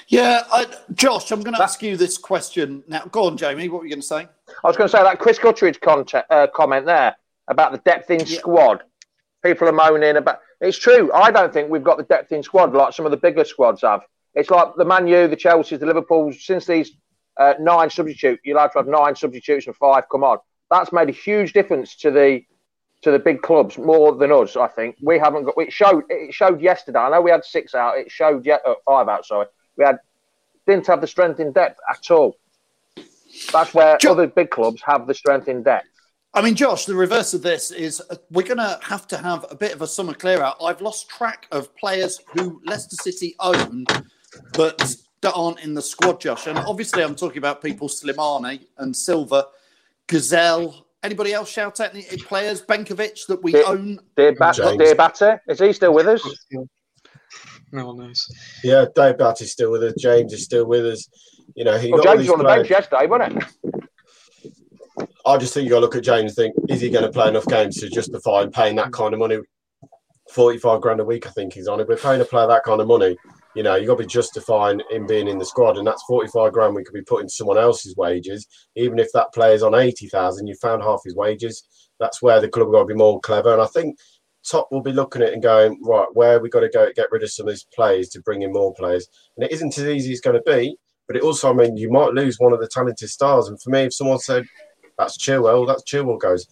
[0.08, 3.04] Yeah, I, Josh, I'm going to ask you this question now.
[3.10, 3.68] Go on, Jamie.
[3.68, 4.28] What were you going to say?
[4.64, 7.16] I was going to say that Chris Guttridge content, uh, comment there
[7.48, 8.84] about the depth in squad.
[9.46, 10.40] People are moaning about.
[10.60, 11.12] It's true.
[11.12, 13.82] I don't think we've got the depth in squad like some of the bigger squads
[13.82, 14.02] have.
[14.34, 16.44] It's like the Man U, the Chelsea, the Liverpools.
[16.44, 16.90] Since these
[17.38, 20.38] uh, nine substitute, you're allowed to have nine substitutes and five come on.
[20.68, 22.42] That's made a huge difference to the
[23.02, 24.56] to the big clubs more than us.
[24.56, 25.54] I think we haven't got.
[25.58, 26.02] It showed.
[26.08, 26.98] It showed yesterday.
[26.98, 27.98] I know we had six out.
[27.98, 29.26] It showed yet uh, five out.
[29.26, 30.00] Sorry, we had
[30.66, 32.36] didn't have the strength in depth at all.
[33.52, 35.86] That's where other big clubs have the strength in depth.
[36.36, 39.46] I mean, Josh, the reverse of this is uh, we're going to have to have
[39.50, 40.56] a bit of a summer clear out.
[40.62, 43.86] I've lost track of players who Leicester City own,
[44.52, 46.46] but that aren't in the squad, Josh.
[46.46, 49.46] And obviously, I'm talking about people Slimani and Silva,
[50.08, 50.74] Ghezzal.
[51.02, 52.60] Anybody else shout out any players?
[52.60, 53.98] Benkovic that we Dear- own.
[54.14, 54.76] Dear, ba- James.
[54.76, 56.22] Dear Batter, is he still with us?
[57.72, 58.26] No one knows.
[58.62, 59.94] Yeah, Dave is still with us.
[59.98, 61.08] James is still with us.
[61.54, 63.85] You know, he Well, got James was on the bench yesterday, wasn't it?
[65.26, 67.10] I just think you got to look at James and think, is he going to
[67.10, 69.38] play enough games to justify paying that kind of money?
[70.30, 71.88] 45 grand a week, I think he's on it.
[71.88, 73.16] We're paying a player that kind of money.
[73.54, 76.52] You know, you've got to be justifying him being in the squad, and that's 45
[76.52, 78.46] grand we could be putting someone else's wages.
[78.74, 81.64] Even if that player's on 80,000, you found half his wages.
[82.00, 83.52] That's where the club got to be more clever.
[83.52, 83.96] And I think
[84.48, 87.10] Top will be looking at it and going, right, where we got to go get
[87.10, 89.08] rid of some of these players to bring in more players.
[89.36, 91.76] And it isn't as easy as it's going to be, but it also, I mean,
[91.76, 93.48] you might lose one of the talented stars.
[93.48, 94.44] And for me, if someone said,
[94.98, 96.46] that's Chilwell, that's Chilwell goes.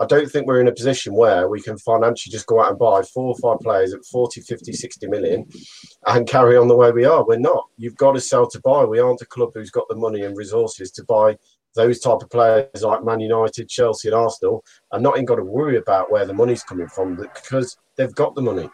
[0.00, 2.78] I don't think we're in a position where we can financially just go out and
[2.78, 5.46] buy four or five players at 40, 50, 60 million
[6.06, 7.24] and carry on the way we are.
[7.26, 7.66] We're not.
[7.76, 8.84] You've got to sell to buy.
[8.84, 11.36] We aren't a club who's got the money and resources to buy
[11.74, 15.44] those type of players like Man United, Chelsea, and Arsenal, and not even got to
[15.44, 18.70] worry about where the money's coming from because they've got the money.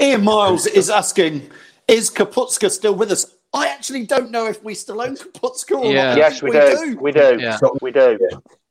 [0.00, 1.48] Ian Miles is asking,
[1.86, 3.35] is Kapustka still with us?
[3.56, 6.10] I actually don't know if we still own Kapustka or Yeah.
[6.10, 6.18] not.
[6.18, 6.98] Yes, think we, do.
[7.00, 7.38] We do.
[7.40, 7.58] Yeah.
[7.80, 8.18] We do.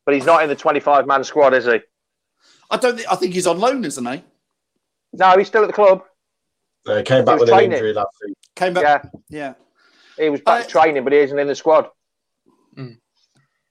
[0.06, 1.80] But he's not in the 25 man squad, is he?
[2.70, 3.12] I don't think.
[3.12, 4.24] I think he's on loan, isn't he?
[5.14, 6.04] No, he's still at the club.
[6.86, 8.36] They came back was with an injury last week.
[8.56, 8.84] Came back.
[9.30, 9.54] Yeah, Yeah.
[10.24, 11.90] he was back Uh, training, but he isn't in the squad.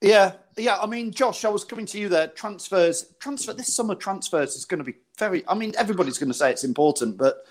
[0.01, 0.77] Yeah, yeah.
[0.77, 2.27] I mean, Josh, I was coming to you there.
[2.27, 3.53] Transfers, transfer.
[3.53, 5.43] This summer transfers is going to be very.
[5.47, 7.45] I mean, everybody's going to say it's important, but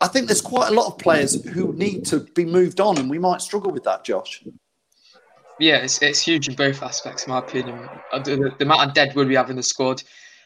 [0.00, 3.08] I think there's quite a lot of players who need to be moved on, and
[3.08, 4.44] we might struggle with that, Josh.
[5.58, 7.88] Yeah, it's, it's huge in both aspects, in my opinion.
[8.12, 10.02] Uh, The, the, amount of deadwood we have in the squad,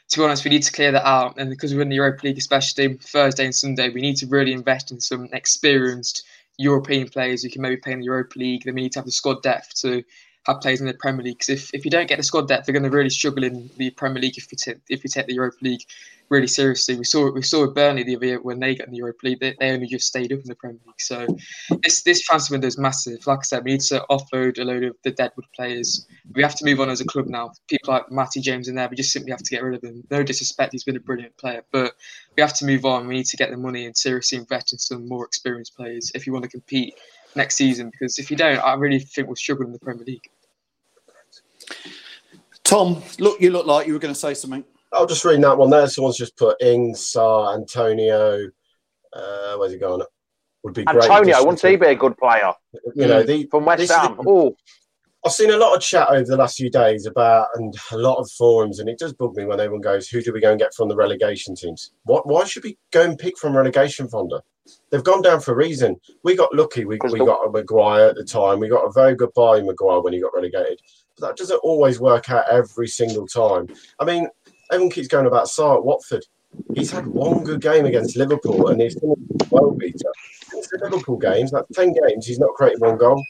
[0.08, 1.38] to be honest, we need to clear that out.
[1.38, 4.52] And because we're in the Europa League, especially Thursday and Sunday, we need to really
[4.52, 6.24] invest in some experienced
[6.58, 8.64] European players who can maybe play in the Europa League.
[8.64, 10.02] Then we need to have the squad depth to
[10.46, 11.38] have players in the Premier League.
[11.38, 13.68] Because if, if you don't get the squad depth, they're going to really struggle in
[13.76, 15.82] the Premier League if you take if we take the Europa League
[16.28, 16.96] really seriously.
[16.96, 19.40] We saw we saw Burnley the other year when they got in the Europa League,
[19.40, 21.00] they, they only just stayed up in the Premier League.
[21.00, 21.26] So
[21.82, 23.26] this this transfer window is massive.
[23.26, 26.06] Like I said, we need to offload a load of the deadwood players.
[26.34, 27.52] We have to move on as a club now.
[27.68, 30.02] People like Matty James in there, we just simply have to get rid of him.
[30.10, 31.94] No disrespect, he's been a brilliant player, but
[32.36, 33.06] we have to move on.
[33.06, 36.26] We need to get the money and seriously invest in some more experienced players if
[36.26, 36.94] you want to compete
[37.34, 37.90] next season.
[37.90, 40.28] Because if you don't, I really think we'll struggle in the Premier League.
[42.64, 44.64] Tom, look, you look like you were going to say something.
[44.92, 45.86] I'll just read that one there.
[45.88, 48.48] Someone's just put Ings, Sarr, Antonio.
[49.12, 50.02] Uh, where's he gone?
[50.62, 51.04] Would be great.
[51.04, 52.52] Antonio, addition wouldn't to- he be a good player?
[52.94, 54.18] You know, the, From West Ham.
[54.26, 54.56] Oh,
[55.24, 58.16] I've seen a lot of chat over the last few days about and a lot
[58.18, 60.58] of forums, and it does bug me when everyone goes, "Who do we go and
[60.58, 61.92] get from the relegation teams?
[62.04, 62.28] What?
[62.28, 64.40] Why should we go and pick from relegation fonder?
[64.90, 65.96] They've gone down for a reason.
[66.22, 66.84] We got lucky.
[66.84, 68.60] We, we got a Maguire at the time.
[68.60, 70.80] We got a very good buy in Maguire when he got relegated.
[71.18, 73.68] But that doesn't always work out every single time.
[73.98, 74.28] I mean,
[74.70, 76.24] everyone keeps going about Sarr at Watford.
[76.74, 78.96] He's had one good game against Liverpool, and he's
[79.50, 80.12] well beater.
[80.50, 83.22] Since the Liverpool games, that's ten games, he's not created one goal.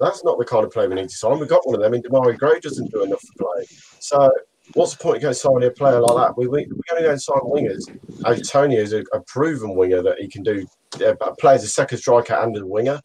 [0.00, 1.38] That's not the kind of player we need to sign.
[1.38, 3.66] We've got one of them in Demarai Gray doesn't do enough to play.
[3.98, 4.30] So
[4.74, 6.36] what's the point of going signing a player like that?
[6.36, 7.88] We we we're going to go and sign wingers.
[8.26, 10.66] Antonio is a, a proven winger that he can do.
[10.96, 13.00] Uh, play as a second striker and a winger.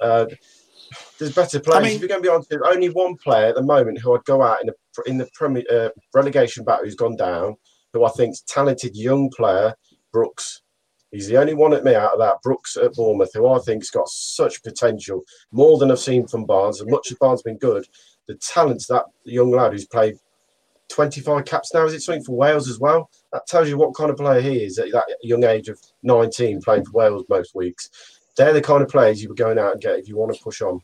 [0.00, 0.26] Uh,
[1.18, 1.84] there's better players.
[1.84, 4.14] mean- if you're going to be honest, there's only one player at the moment who
[4.14, 4.74] I'd go out in the
[5.06, 7.56] in the Premier uh, relegation battle who's gone down.
[7.92, 9.74] Who I think's talented young player,
[10.12, 10.62] Brooks.
[11.10, 12.40] He's the only one at me out of that.
[12.42, 16.80] Brooks at Bournemouth, who I think's got such potential, more than I've seen from Barnes.
[16.80, 17.86] As much as Barnes has been good,
[18.28, 20.16] the talents that young lad who's played
[20.88, 23.10] 25 caps now, is it something for Wales as well?
[23.32, 26.62] That tells you what kind of player he is at that young age of 19,
[26.62, 27.90] playing for Wales most weeks.
[28.36, 30.42] They're the kind of players you were going out and get if you want to
[30.42, 30.80] push on.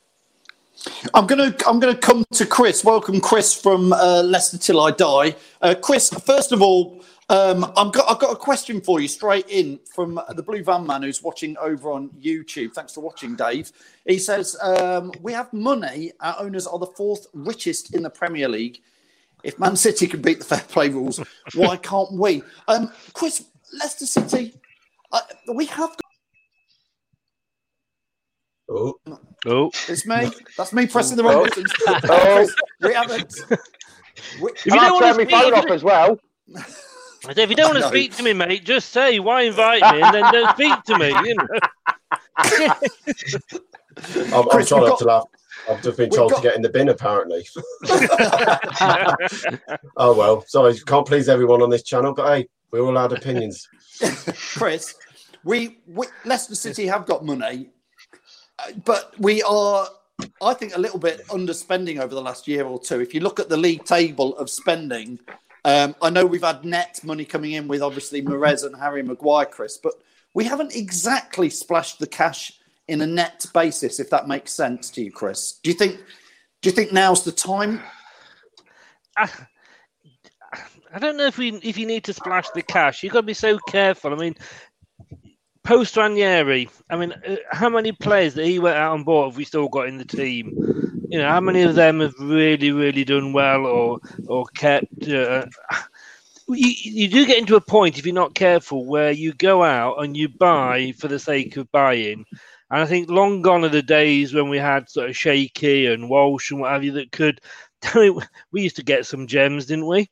[1.15, 2.85] I'm gonna I'm gonna come to Chris.
[2.85, 5.37] Welcome, Chris from uh, Leicester Till I Die.
[5.61, 9.49] Uh, Chris, first of all, um, I've got I've got a question for you straight
[9.49, 12.75] in from the Blue Van Man who's watching over on YouTube.
[12.75, 13.73] Thanks for watching, Dave.
[14.07, 16.13] He says um, we have money.
[16.21, 18.81] Our owners are the fourth richest in the Premier League.
[19.45, 21.21] If Man City can beat the fair play rules,
[21.55, 22.43] why can't we?
[22.67, 24.55] Um, Chris, Leicester City,
[25.13, 25.21] uh,
[25.53, 25.97] we have
[28.71, 28.95] Oh,
[29.47, 30.31] oh, It's me.
[30.57, 31.27] That's me pressing the oh.
[31.27, 31.45] wrong Oh.
[31.45, 31.73] buttons.
[32.11, 32.47] Oh.
[32.87, 33.35] we haven't.
[34.43, 36.19] We, If you And don't I'll want turn to my phone off as well.
[37.29, 40.15] If you don't want to speak to me, mate, just say why invite me, and
[40.15, 41.09] then don't speak to me.
[41.09, 41.47] You know.
[44.35, 45.25] I'm, I'm Chris, trying we've not got- to laugh.
[45.69, 47.47] I've just been told got- to get in the bin, apparently.
[49.97, 53.69] oh well, sorry, can't please everyone on this channel, but hey, we're all had opinions.
[54.55, 54.95] Chris,
[55.45, 57.71] we, we Leicester City have got money,
[58.85, 59.89] but we are,
[60.43, 63.01] I think, a little bit underspending over the last year or two.
[63.01, 65.19] If you look at the league table of spending,
[65.65, 69.47] um, I know we've had net money coming in with obviously Mahrez and Harry Maguire,
[69.47, 69.95] Chris, but
[70.35, 72.53] we haven't exactly splashed the cash
[72.87, 74.01] in a net basis.
[74.01, 75.99] If that makes sense to you, Chris, do you think?
[76.61, 77.81] Do you think now's the time?
[79.17, 79.29] I,
[80.93, 83.03] I don't know if we if you need to splash the cash.
[83.03, 84.13] You've got to be so careful.
[84.13, 84.37] I mean,
[85.63, 89.37] post Ranieri, I mean, uh, how many players that he went out on board have
[89.37, 90.53] we still got in the team?
[91.09, 95.09] You know, how many of them have really, really done well or or kept?
[95.09, 95.47] Uh,
[96.49, 100.03] you, you do get into a point if you're not careful where you go out
[100.03, 102.25] and you buy for the sake of buying.
[102.71, 106.11] And I think long gone are the days when we had sort of Shaky and
[106.11, 107.41] Walsh and what have you that could.
[107.95, 110.09] we used to get some gems, didn't we?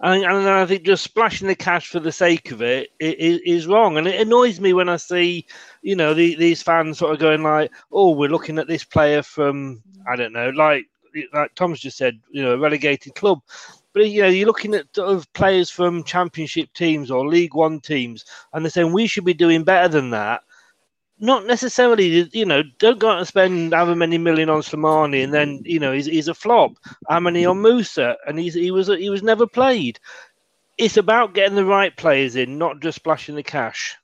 [0.00, 3.40] And, and I think just splashing the cash for the sake of it i- i-
[3.44, 3.96] is wrong.
[3.96, 5.46] And it annoys me when I see,
[5.82, 9.22] you know, the, these fans sort of going like, "Oh, we're looking at this player
[9.22, 10.86] from I don't know, like
[11.32, 13.40] like Tom's just said, you know, a relegated club."
[13.92, 17.80] But you know, you're looking at sort of players from Championship teams or League One
[17.80, 20.42] teams, and they're saying we should be doing better than that.
[21.20, 22.62] Not necessarily, you know.
[22.78, 26.06] Don't go out and spend however many million on Slimani, and then you know he's,
[26.06, 26.72] he's a flop.
[27.08, 29.98] How many on Musa, and he's he was he was never played.
[30.78, 33.96] It's about getting the right players in, not just splashing the cash.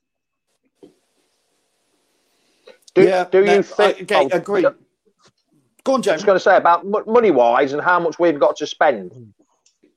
[2.94, 3.96] Do, Yeah, do no, you think?
[3.98, 4.62] I- okay, oh, agree.
[5.84, 8.56] Go on, I was going to say about money wise and how much we've got
[8.56, 9.34] to spend.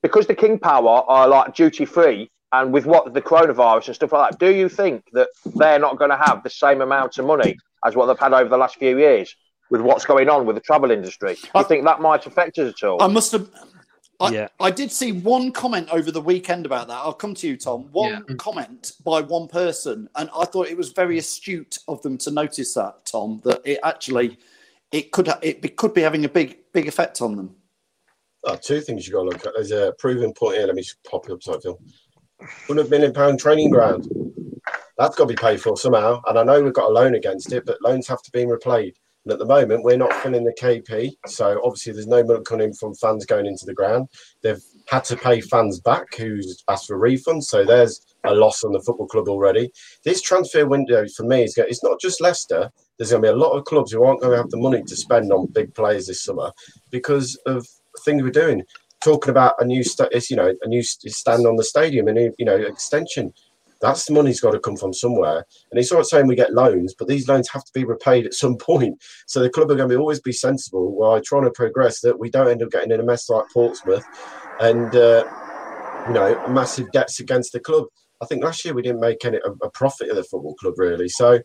[0.02, 4.12] Because the King Power are like duty free, and with what the coronavirus and stuff
[4.12, 7.26] like that, do you think that they're not going to have the same amount of
[7.26, 9.34] money as what they've had over the last few years
[9.70, 11.34] with what's going on with the travel industry?
[11.34, 13.02] Do you think that might affect us at all?
[13.02, 13.48] I must have.
[14.20, 14.48] I, Yeah.
[14.58, 16.96] I did see one comment over the weekend about that.
[16.96, 17.88] I'll come to you, Tom.
[17.92, 22.30] One comment by one person, and I thought it was very astute of them to
[22.30, 23.40] notice that, Tom.
[23.44, 24.38] That it actually
[24.90, 27.54] it could it be, could be having a big big effect on them.
[28.44, 29.52] Oh, two things you got to look at.
[29.54, 30.66] There's a proven point here.
[30.66, 31.78] Let me just pop it up so I feel.
[32.40, 34.08] Hundred million pound training ground.
[34.96, 36.20] That's got to be paid for somehow.
[36.26, 38.94] And I know we've got a loan against it, but loans have to be replayed.
[39.24, 41.12] And at the moment, we're not filling the KP.
[41.26, 44.08] So obviously, there's no money coming from fans going into the ground.
[44.42, 47.44] They've had to pay fans back who's asked for refunds.
[47.44, 49.70] So there's a loss on the football club already.
[50.04, 52.70] This transfer window for me is going, it's not just Leicester.
[52.96, 54.82] There's going to be a lot of clubs who aren't going to have the money
[54.82, 56.50] to spend on big players this summer
[56.90, 57.66] because of
[58.04, 58.64] things we're doing.
[59.02, 62.12] Talking about a new, it's, you know, a new st- stand on the stadium, a
[62.12, 63.32] new, you know, extension.
[63.80, 65.44] That's the money's got to come from somewhere.
[65.70, 68.34] And it's not saying we get loans, but these loans have to be repaid at
[68.34, 69.00] some point.
[69.26, 72.18] So the club are going to be, always be sensible while trying to progress that
[72.18, 74.04] we don't end up getting in a mess like Portsmouth
[74.60, 75.24] and, uh,
[76.08, 77.84] you know, massive debts against the club.
[78.20, 80.74] I think last year we didn't make any a, a profit of the football club
[80.76, 81.08] really.
[81.08, 81.38] So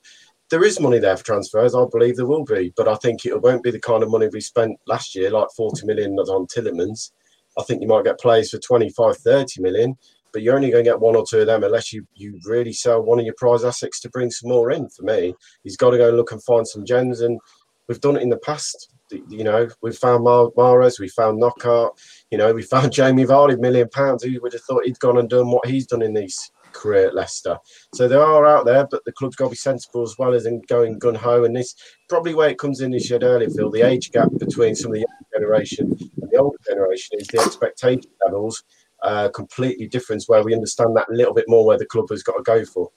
[0.49, 1.75] there is money there for transfers.
[1.75, 4.27] I believe there will be, but I think it won't be the kind of money
[4.31, 7.11] we spent last year, like 40 million on Tielemans.
[7.57, 9.95] I think you might get players for 25, 30 million,
[10.31, 12.73] but you're only going to get one or two of them unless you, you really
[12.73, 14.89] sell one of your prize assets to bring some more in.
[14.89, 17.39] For me, he's got to go and look and find some gems, and
[17.87, 18.89] we've done it in the past.
[19.29, 21.99] You know, we've found Mar- Mahrez, we found Knockout,
[22.31, 24.23] you know, we found Jamie Vardy, million pounds.
[24.23, 27.15] Who would have thought he'd gone and done what he's done in these career at
[27.15, 27.59] Leicester?
[27.93, 30.47] So they are out there, but the club's got to be sensible as well as
[30.47, 31.43] in going gun ho.
[31.43, 31.75] And this
[32.09, 34.91] probably where it comes in, as you said earlier, Phil, the age gap between some
[34.91, 35.95] of the generation
[36.33, 38.63] the older generation is the expectation levels
[39.03, 42.23] uh, completely different, where we understand that a little bit more where the club has
[42.23, 42.89] got to go for.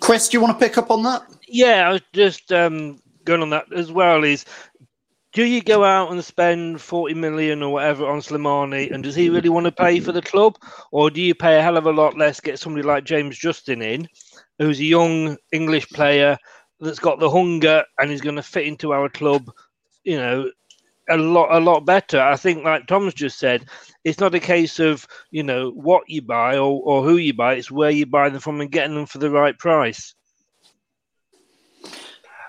[0.00, 1.22] Chris, do you want to pick up on that?
[1.46, 4.24] Yeah, I was just um, going on that as well.
[4.24, 4.44] Is
[5.32, 9.30] do you go out and spend 40 million or whatever on Slimani and does he
[9.30, 10.56] really want to pay for the club
[10.90, 13.80] or do you pay a hell of a lot less get somebody like James Justin
[13.80, 14.06] in
[14.58, 16.36] who's a young English player
[16.80, 19.50] that's got the hunger and is going to fit into our club
[20.04, 20.50] you know
[21.08, 23.66] a lot a lot better I think like Tom's just said
[24.04, 27.54] it's not a case of you know what you buy or, or who you buy
[27.54, 30.14] it's where you buy them from and getting them for the right price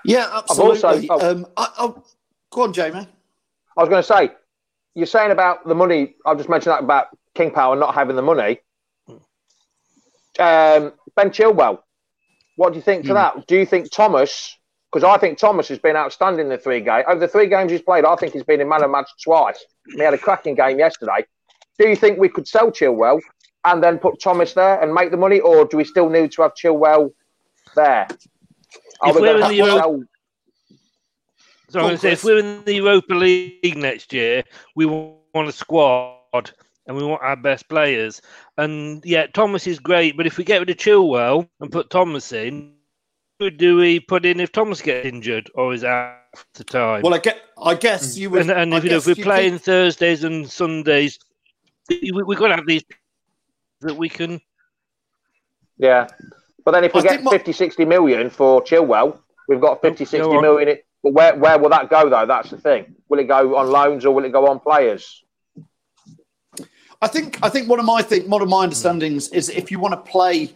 [0.04, 1.08] Yeah, I've also- absolutely.
[1.10, 1.30] oh.
[1.30, 1.92] um, I, I,
[2.50, 3.08] go on, Jamie.
[3.76, 4.30] I was going to say,
[4.94, 6.14] you're saying about the money.
[6.26, 8.60] I've just mentioned that about King Power not having the money.
[10.38, 11.78] Um, ben Chilwell,
[12.56, 13.46] what do you think to that?
[13.46, 14.56] Do you think Thomas
[14.94, 17.04] because I think Thomas has been outstanding in the three games.
[17.08, 19.58] Over the three games he's played, I think he's been in man of match twice.
[19.88, 21.26] He had a cracking game yesterday.
[21.80, 23.20] Do you think we could sell Chilwell
[23.64, 26.42] and then put Thomas there and make the money, or do we still need to
[26.42, 27.10] have Chilwell
[27.74, 28.06] there?
[29.00, 30.04] Are If we we're in the Euro-?
[31.70, 34.44] So I'm going to say, if we're in the Europa League next year,
[34.76, 36.52] we want a squad
[36.86, 38.22] and we want our best players.
[38.58, 42.32] And yeah, Thomas is great, but if we get rid of Chilwell and put Thomas
[42.32, 42.73] in,
[43.38, 46.18] do we put in if Thomas gets injured or is out
[46.54, 47.02] for time?
[47.02, 47.40] Well, I get.
[47.62, 48.18] I guess mm.
[48.18, 48.42] you would.
[48.42, 51.18] and, and if, you know, if we're playing could- Thursdays and Sundays,
[51.88, 52.84] we, we've got to have these
[53.80, 54.40] that we can.
[55.78, 56.08] Yeah.
[56.64, 59.18] But then if we I get think what- 50, 60 million for Chilwell,
[59.48, 60.68] we've got 50, 60 on.
[60.68, 62.26] in- But where, where will that go, though?
[62.26, 62.94] That's the thing.
[63.08, 65.22] Will it go on loans or will it go on players?
[67.02, 69.78] I think I think one of my think one of my understandings is if you
[69.78, 70.54] want to play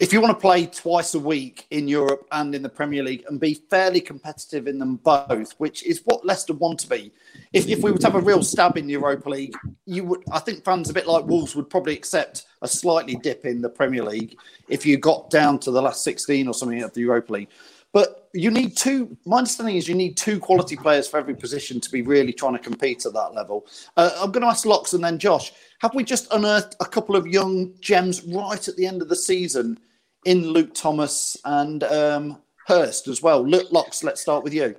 [0.00, 3.24] if you want to play twice a week in Europe and in the Premier League
[3.28, 7.12] and be fairly competitive in them both, which is what Leicester want to be.
[7.52, 10.22] If, if we were to have a real stab in the Europa League, you would
[10.30, 13.68] I think fans a bit like Wolves would probably accept a slightly dip in the
[13.68, 14.36] Premier League
[14.68, 17.48] if you got down to the last 16 or something of the Europa League.
[17.92, 19.16] But you need two.
[19.24, 22.52] My understanding is you need two quality players for every position to be really trying
[22.52, 23.66] to compete at that level.
[23.96, 25.52] Uh, I'm going to ask Locks and then Josh.
[25.80, 29.16] Have we just unearthed a couple of young gems right at the end of the
[29.16, 29.78] season
[30.24, 33.46] in Luke Thomas and um, Hurst as well?
[33.46, 34.74] Luke Locks, let's start with you.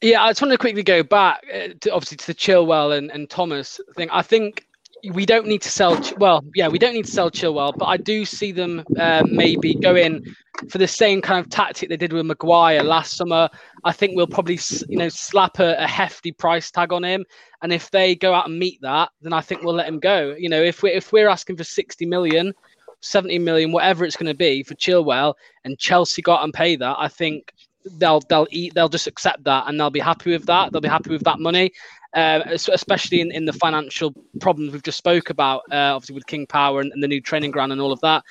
[0.00, 3.10] Yeah, I just want to quickly go back, uh, to, obviously, to the Chilwell and,
[3.10, 4.08] and Thomas thing.
[4.10, 4.64] I think
[5.12, 6.00] we don't need to sell.
[6.18, 9.74] Well, yeah, we don't need to sell Chilwell, but I do see them uh, maybe
[9.74, 10.24] going
[10.68, 13.48] for the same kind of tactic they did with Maguire last summer.
[13.84, 17.24] I think we'll probably, you know, slap a, a hefty price tag on him,
[17.62, 20.34] and if they go out and meet that, then I think we'll let him go.
[20.38, 22.52] You know, if we're if we're asking for sixty million.
[23.00, 26.96] 70 million, whatever it's going to be for Chilwell, and Chelsea got and pay that,
[26.98, 27.52] I think
[27.96, 30.72] they'll they'll eat they'll just accept that and they'll be happy with that.
[30.72, 31.72] They'll be happy with that money,
[32.14, 36.46] uh, especially in, in the financial problems we've just spoke about, uh, obviously with King
[36.46, 38.24] Power and, and the new training ground and all of that.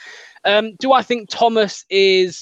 [0.46, 2.42] Um, do I think Thomas is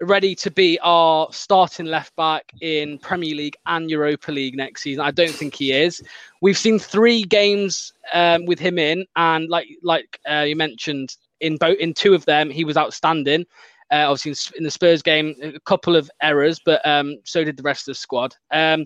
[0.00, 5.04] ready to be our starting left back in Premier League and Europa League next season?
[5.04, 6.02] I don't think he is.
[6.40, 11.56] We've seen three games um, with him in, and like like uh, you mentioned, in
[11.56, 13.46] both in two of them he was outstanding.
[13.92, 17.62] Uh, obviously, in the Spurs game, a couple of errors, but um, so did the
[17.62, 18.34] rest of the squad.
[18.52, 18.84] Um,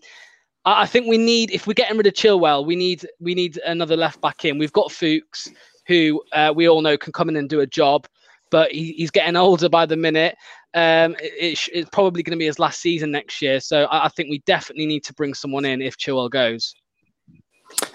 [0.65, 3.97] I, think we need, if we're getting rid of Chilwell, we need we need another
[3.97, 4.59] left back in.
[4.59, 5.49] We've got Fuchs,
[5.87, 8.07] who uh, we all know can come in and do a job,
[8.51, 10.37] but he, he's getting older by the minute.
[10.73, 14.09] Um, it it's probably going to be his last season next year, so I, I
[14.09, 16.75] think we definitely need to bring someone in if Chilwell goes.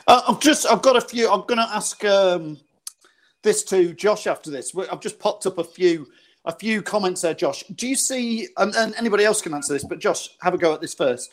[0.08, 1.30] Uh, I've just I've got a few.
[1.30, 2.60] I'm going to ask um,
[3.42, 4.74] this to Josh after this.
[4.92, 6.08] I've just popped up a few
[6.46, 7.64] a few comments there, Josh.
[7.76, 8.48] Do you see?
[8.58, 11.30] And, and anybody else can answer this, but Josh, have a go at this first.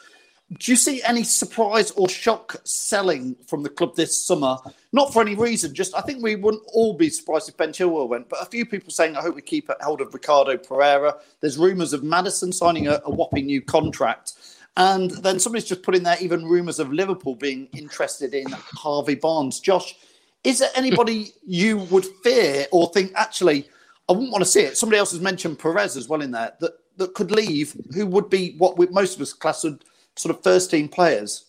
[0.59, 4.57] Do you see any surprise or shock selling from the club this summer?
[4.93, 8.09] Not for any reason, just I think we wouldn't all be surprised if Ben Chilwell
[8.09, 11.17] went, but a few people saying I hope we keep hold of Ricardo Pereira.
[11.41, 14.35] There's rumours of Maddison signing a, a whopping new contract.
[14.77, 19.15] And then somebody's just put in there even rumours of Liverpool being interested in Harvey
[19.17, 19.59] Barnes.
[19.59, 19.97] Josh,
[20.45, 23.69] is there anybody you would fear or think actually
[24.09, 24.77] I wouldn't want to see it?
[24.77, 27.77] Somebody else has mentioned Perez as well in there that that could leave.
[27.95, 29.85] Who would be what we, most of us class would
[30.17, 31.47] sort of first team players?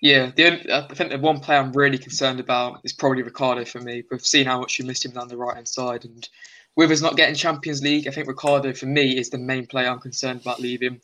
[0.00, 3.64] Yeah, the only, I think the one player I'm really concerned about is probably Ricardo
[3.64, 4.04] for me.
[4.10, 6.28] We've seen how much you missed him down the right hand side, and
[6.76, 9.88] with us not getting Champions League, I think Ricardo for me is the main player
[9.88, 11.00] I'm concerned about leaving.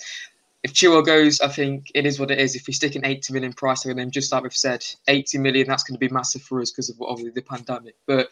[0.62, 2.55] If Chilwell goes, I think it is what it is.
[2.55, 5.39] If we stick an 80 million price tag on him, just like we've said, 80
[5.39, 7.97] million, that's going to be massive for us because of obviously the pandemic.
[8.07, 8.31] But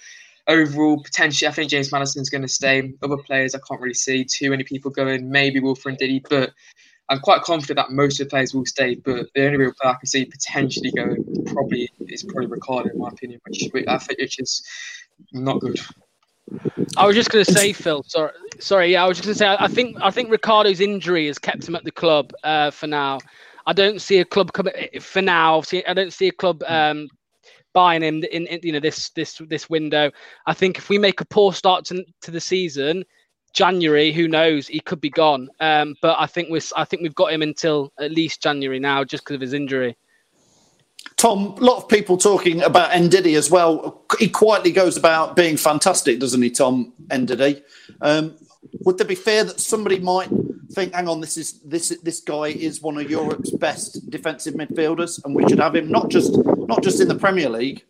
[0.49, 2.93] overall, potentially, I think James Maddison's going to stay.
[3.03, 5.31] Other players, I can't really see too many people going.
[5.31, 6.53] Maybe Wilfred Ndidi, but
[7.09, 8.95] I'm quite confident that most of the players will stay.
[8.95, 12.99] But the only real player I can see potentially going probably is probably Ricardo, in
[12.99, 14.63] my opinion, which I think which is
[15.33, 15.79] not good.
[16.97, 18.03] I was just going to say, Phil.
[18.07, 18.93] Sorry, sorry.
[18.93, 19.57] Yeah, I was just going to say.
[19.59, 23.19] I think I think Ricardo's injury has kept him at the club uh, for now.
[23.67, 25.57] I don't see a club coming for now.
[25.57, 27.09] Obviously, I don't see a club um,
[27.73, 30.11] buying him in, in you know this this this window.
[30.47, 33.05] I think if we make a poor start to, to the season,
[33.53, 35.49] January, who knows, he could be gone.
[35.61, 39.05] Um, but I think we're I think we've got him until at least January now,
[39.05, 39.97] just because of his injury.
[41.17, 44.05] Tom, a lot of people talking about Ndidi as well.
[44.19, 47.63] He quietly goes about being fantastic, doesn't he, Tom Ndidi?
[48.01, 48.37] Um,
[48.81, 50.29] would there be fear that somebody might
[50.73, 55.23] think, "Hang on, this is this this guy is one of Europe's best defensive midfielders,
[55.25, 56.35] and we should have him not just
[56.73, 57.85] not just in the Premier League,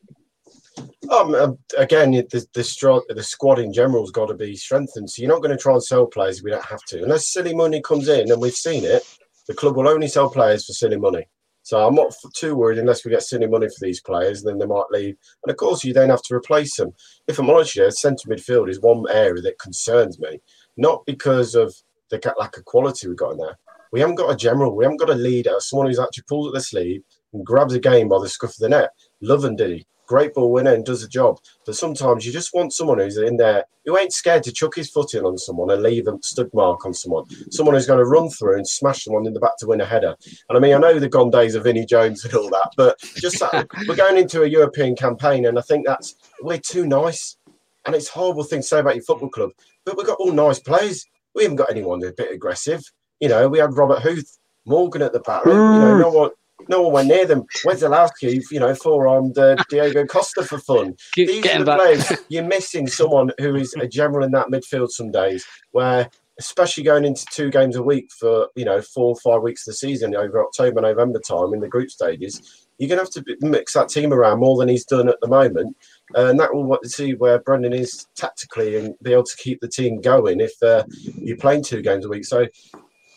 [1.11, 5.09] Um, um, again, the the, the squad in general has got to be strengthened.
[5.09, 7.55] So you're not going to try and sell players we don't have to, unless silly
[7.55, 9.03] money comes in, and we've seen it.
[9.47, 11.25] The club will only sell players for silly money.
[11.63, 14.67] So I'm not too worried unless we get silly money for these players, then they
[14.67, 15.17] might leave.
[15.45, 16.91] And of course, you then have to replace them.
[17.29, 20.41] If I'm honest, you, centre midfield is one area that concerns me,
[20.77, 21.73] not because of
[22.11, 23.59] the lack of quality we've got in there.
[23.93, 26.55] We haven't got a general, we haven't got a leader, someone who's actually pulled at
[26.55, 27.03] the sleeve
[27.33, 28.91] and grabs a game by the scruff of the neck.
[29.21, 29.85] Love Ndidi?
[30.07, 31.39] Great ball winner and does the job.
[31.65, 34.91] But sometimes you just want someone who's in there who ain't scared to chuck his
[34.91, 37.25] foot in on someone and leave a stud mark on someone.
[37.51, 39.87] Someone who's going to run through and smash someone in the back to win a
[39.87, 40.15] header.
[40.49, 42.99] And I mean, I know the gone days of Vinnie Jones and all that, but
[43.01, 47.37] just that, we're going into a European campaign, and I think that's we're too nice.
[47.85, 49.51] And it's a horrible thing to say about your football club,
[49.85, 51.05] but we've got all nice players.
[51.35, 52.83] We haven't got anyone who's a bit aggressive.
[53.19, 55.45] You know, we had Robert Huth, Morgan at the back.
[55.47, 56.15] You know, no mm.
[56.15, 56.31] one,
[56.69, 57.45] no one went near them.
[57.65, 60.95] Wasilewski, you know, forearmed uh, Diego Costa for fun.
[61.17, 61.79] These get are the back.
[61.79, 62.13] players.
[62.29, 66.09] You're missing someone who is a general in that midfield some days, where
[66.39, 69.73] especially going into two games a week for you know four or five weeks of
[69.73, 73.37] the season over October, November time in the group stages, you're going to have to
[73.47, 75.77] mix that team around more than he's done at the moment,
[76.15, 79.69] and that will what- see where Brendan is tactically and be able to keep the
[79.69, 80.85] team going if uh,
[81.19, 82.25] you're playing two games a week.
[82.25, 82.47] So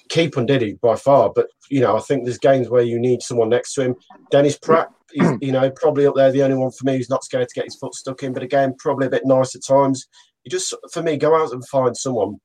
[0.09, 3.49] keep Ndidi by far, but you know I think there's games where you need someone
[3.49, 3.95] next to him.
[4.31, 4.87] Dennis Praet,
[5.41, 7.65] you know, probably up there the only one for me who's not scared to get
[7.65, 10.07] his foot stuck in, but again probably a bit nice at times.
[10.43, 12.39] You just for me go out and find someone.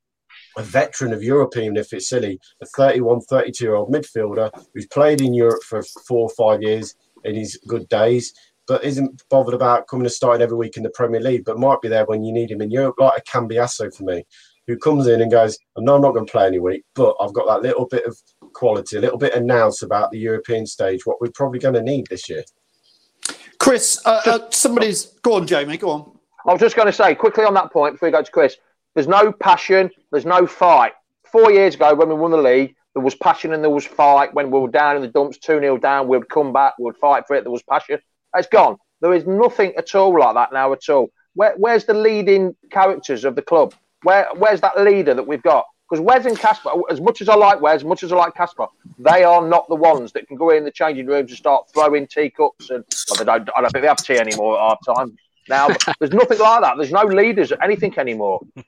[0.57, 4.87] A veteran of Europe, even if it's silly, a 31, 32 year old midfielder who's
[4.87, 8.33] played in Europe for four or five years in his good days,
[8.67, 11.81] but isn't bothered about coming and starting every week in the Premier League, but might
[11.81, 14.25] be there when you need him in Europe, like a Cambiasso for me,
[14.71, 17.33] who comes in and goes, "No, I'm not going to play any week, but I've
[17.33, 18.17] got that little bit of
[18.53, 21.83] quality, a little bit of nous about the European stage, what we're probably going to
[21.83, 22.45] need this year."
[23.59, 25.77] Chris, uh, uh, somebody's go on, Jamie.
[25.77, 26.19] Go on.
[26.47, 28.57] I was just going to say quickly on that point before we go to Chris.
[28.95, 29.91] There's no passion.
[30.11, 30.93] There's no fight.
[31.25, 34.35] Four years ago, when we won the league, there was passion and there was fight.
[34.35, 37.27] When we were down in the dumps, two 0 down, we'd come back, we'd fight
[37.27, 37.45] for it.
[37.45, 38.01] There was passion.
[38.35, 38.77] It's gone.
[39.01, 41.11] There is nothing at all like that now at all.
[41.35, 43.75] Where, where's the leading characters of the club?
[44.03, 45.67] Where, where's that leader that we've got?
[45.89, 48.35] Because Wes and Kasper, as much as I like Wes, as much as I like
[48.35, 48.67] Kasper,
[48.99, 52.07] they are not the ones that can go in the changing rooms and start throwing
[52.07, 52.71] teacups.
[52.71, 55.17] And well, they don't, I don't think they have tea anymore at half time
[55.49, 55.69] now.
[55.99, 56.77] There's nothing like that.
[56.77, 58.41] There's no leaders, or anything anymore.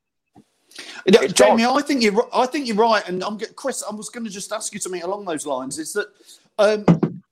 [1.04, 1.78] It's Jamie, gone.
[1.78, 2.28] I think you're.
[2.32, 3.82] I think you're right, and I'm get- Chris.
[3.82, 5.78] I was going to just ask you something along those lines.
[5.78, 6.06] Is that
[6.58, 7.22] um,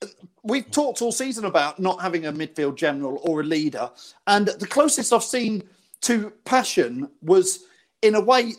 [0.42, 3.90] we've talked all season about not having a midfield general or a leader,
[4.26, 5.62] and the closest I've seen
[6.03, 7.64] to passion was,
[8.03, 8.55] in a way,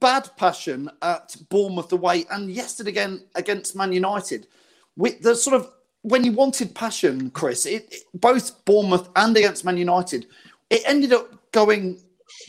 [0.00, 4.46] bad passion at Bournemouth away, and yesterday again against Man United.
[4.96, 5.70] With the sort of
[6.02, 10.26] when you wanted passion, Chris, it, it- both Bournemouth and against Man United,
[10.70, 12.00] it ended up going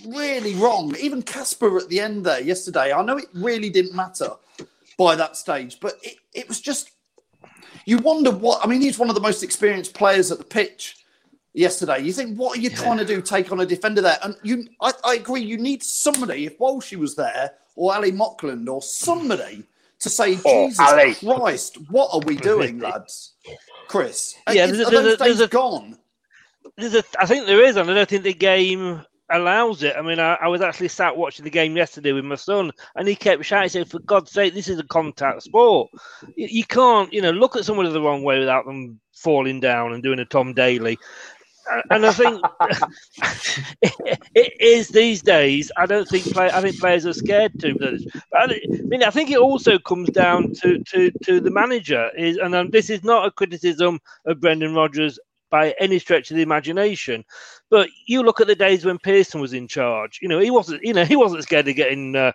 [0.08, 0.96] really wrong.
[1.00, 4.32] Even Kasper at the end there yesterday, I know it really didn't matter
[4.98, 6.91] by that stage, but it, it was just,
[7.86, 10.98] you wonder what, I mean, he's one of the most experienced players at the pitch
[11.56, 12.01] yesterday.
[12.01, 14.18] You think, what are you trying to do, take on a defender there?
[14.24, 18.68] And you, I, I agree, you need somebody, if Walshy was there, or Ali Mauchlen,
[18.70, 19.64] or somebody
[19.99, 21.16] to say, Oh, Jesus Ali.
[21.16, 23.34] Christ, what are we doing, lads?
[23.88, 25.97] Chris, Yeah, are, there's there's there's a- gone?
[26.78, 29.95] There's a, I think there is, and I don't think the game allows it.
[29.95, 33.08] I mean, I, I was actually sat watching the game yesterday with my son, and
[33.08, 35.89] he kept shouting, saying, "For God's sake, this is a contact sport.
[36.36, 39.93] You, you can't, you know, look at somebody the wrong way without them falling down
[39.93, 40.97] and doing a Tom Daley."
[41.89, 42.41] And- I think
[44.36, 45.72] it, is these days.
[45.78, 47.76] I don't think play, I think players are scared to.
[47.76, 47.93] But
[48.34, 52.09] I, I mean, I think it also comes down to to, to the manager.
[52.18, 56.38] Is and um, this is not a criticism of Brendan Rodgers by any stretch of
[56.38, 57.24] the imagination.
[57.70, 60.20] But you look at the days when Pearson was in charge.
[60.22, 60.84] You know, he wasn't.
[60.84, 62.32] You know, he wasn't scared of getting uh,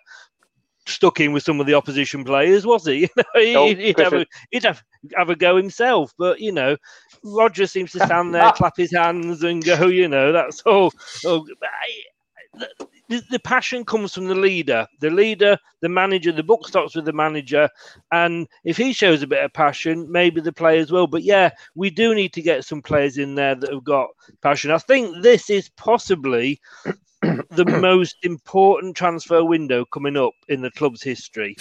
[0.87, 3.01] stuck in with some of the opposition players, was he?
[3.09, 4.83] You know, he No, he'd, have a, he'd have,
[5.15, 6.13] have a go himself.
[6.17, 6.77] But you know,
[7.23, 9.87] Roger seems to stand there, clap his hands, and go.
[9.87, 10.91] You know, that's all.
[11.25, 12.67] Oh, I-
[13.11, 16.31] the, the passion comes from the leader, the leader, the manager.
[16.31, 17.69] The book starts with the manager,
[18.11, 21.07] and if he shows a bit of passion, maybe the players will.
[21.07, 24.07] But yeah, we do need to get some players in there that have got
[24.41, 24.71] passion.
[24.71, 26.61] I think this is possibly
[27.21, 31.57] the most important transfer window coming up in the club's history.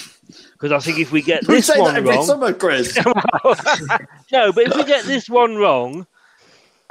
[0.53, 2.97] Because I think if we get We this that one every wrong, summer, Chris.
[3.05, 6.07] no, but if we get this one wrong,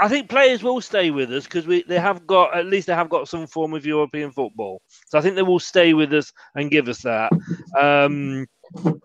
[0.01, 2.93] I think players will stay with us because we they have got at least they
[2.93, 4.81] have got some form of European football.
[5.07, 7.31] So I think they will stay with us and give us that.
[7.77, 8.47] Um,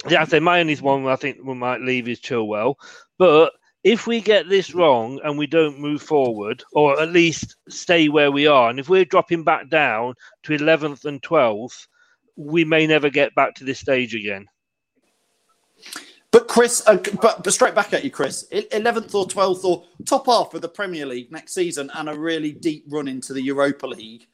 [0.09, 2.77] yeah, I say my only one I think we might leave is Chilwell,
[3.19, 8.09] but if we get this wrong and we don't move forward, or at least stay
[8.09, 10.15] where we are, and if we're dropping back down
[10.45, 11.87] to 11th and 12th,
[12.37, 14.47] we may never get back to this stage again.
[16.35, 18.43] But Chris, uh, but, but straight back at you, Chris.
[18.73, 22.51] Eleventh or twelfth or top half of the Premier League next season, and a really
[22.51, 24.27] deep run into the Europa League.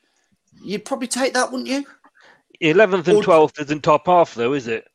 [0.62, 1.84] You'd probably take that, wouldn't you?
[2.62, 4.86] 11th and 12th isn't top half, though, is it?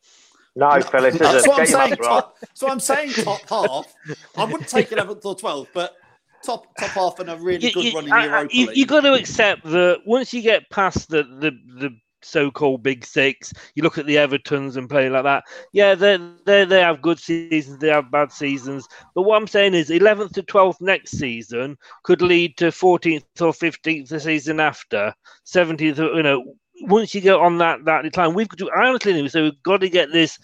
[0.55, 1.21] No, Phil, it isn't.
[1.21, 1.89] That's what I'm saying.
[1.91, 2.07] maths right.
[2.07, 3.93] Top, so I'm saying top half.
[4.35, 5.95] I wouldn't take eleventh or twelfth, but
[6.43, 8.55] top top half and a really you, good you- run in I- the I- Europa
[8.55, 8.77] you, League.
[8.77, 11.95] you got to accept that once you get past the the, the
[12.25, 15.43] so-called big six, you look at the Evertons and play like that.
[15.71, 18.87] Yeah, they they they have good seasons, they have bad seasons.
[19.13, 23.51] But what I'm saying is, 11th to 12th next season could lead to 14th or
[23.51, 25.13] 15th the season after,
[25.45, 25.97] 17th.
[25.97, 29.29] You know, once you get on that that decline, we've got to, I honestly think
[29.29, 29.43] so.
[29.43, 30.37] We've got to get this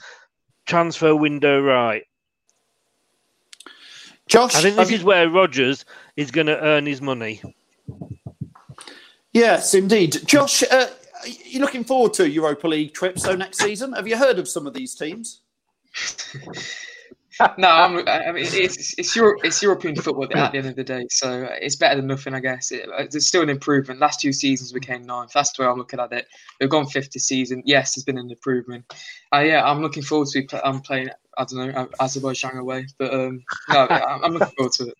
[0.66, 2.04] transfer window right.
[4.28, 5.84] Josh, I think this is where Rodgers
[6.16, 7.42] is going to earn his money.
[9.34, 10.18] Yes, indeed.
[10.26, 10.88] Josh, uh,
[11.24, 13.94] are you looking forward to Europa League trips so next season?
[13.94, 15.42] Have you heard of some of these teams?
[17.58, 20.84] no, I'm, I mean it's it's Euro, it's European football at the end of the
[20.84, 22.72] day, so it's better than nothing, I guess.
[22.72, 24.00] It, it's still an improvement.
[24.00, 25.32] Last two seasons we came ninth.
[25.34, 26.28] That's the way I'm looking at it.
[26.60, 27.64] We've gone fifth this season.
[27.66, 28.86] Yes, there's been an improvement.
[29.34, 30.44] Uh, yeah, I'm looking forward to.
[30.44, 31.10] Play, I'm playing.
[31.38, 34.98] I don't know Azerbaijan away, but um, no, I'm, I'm looking forward to it.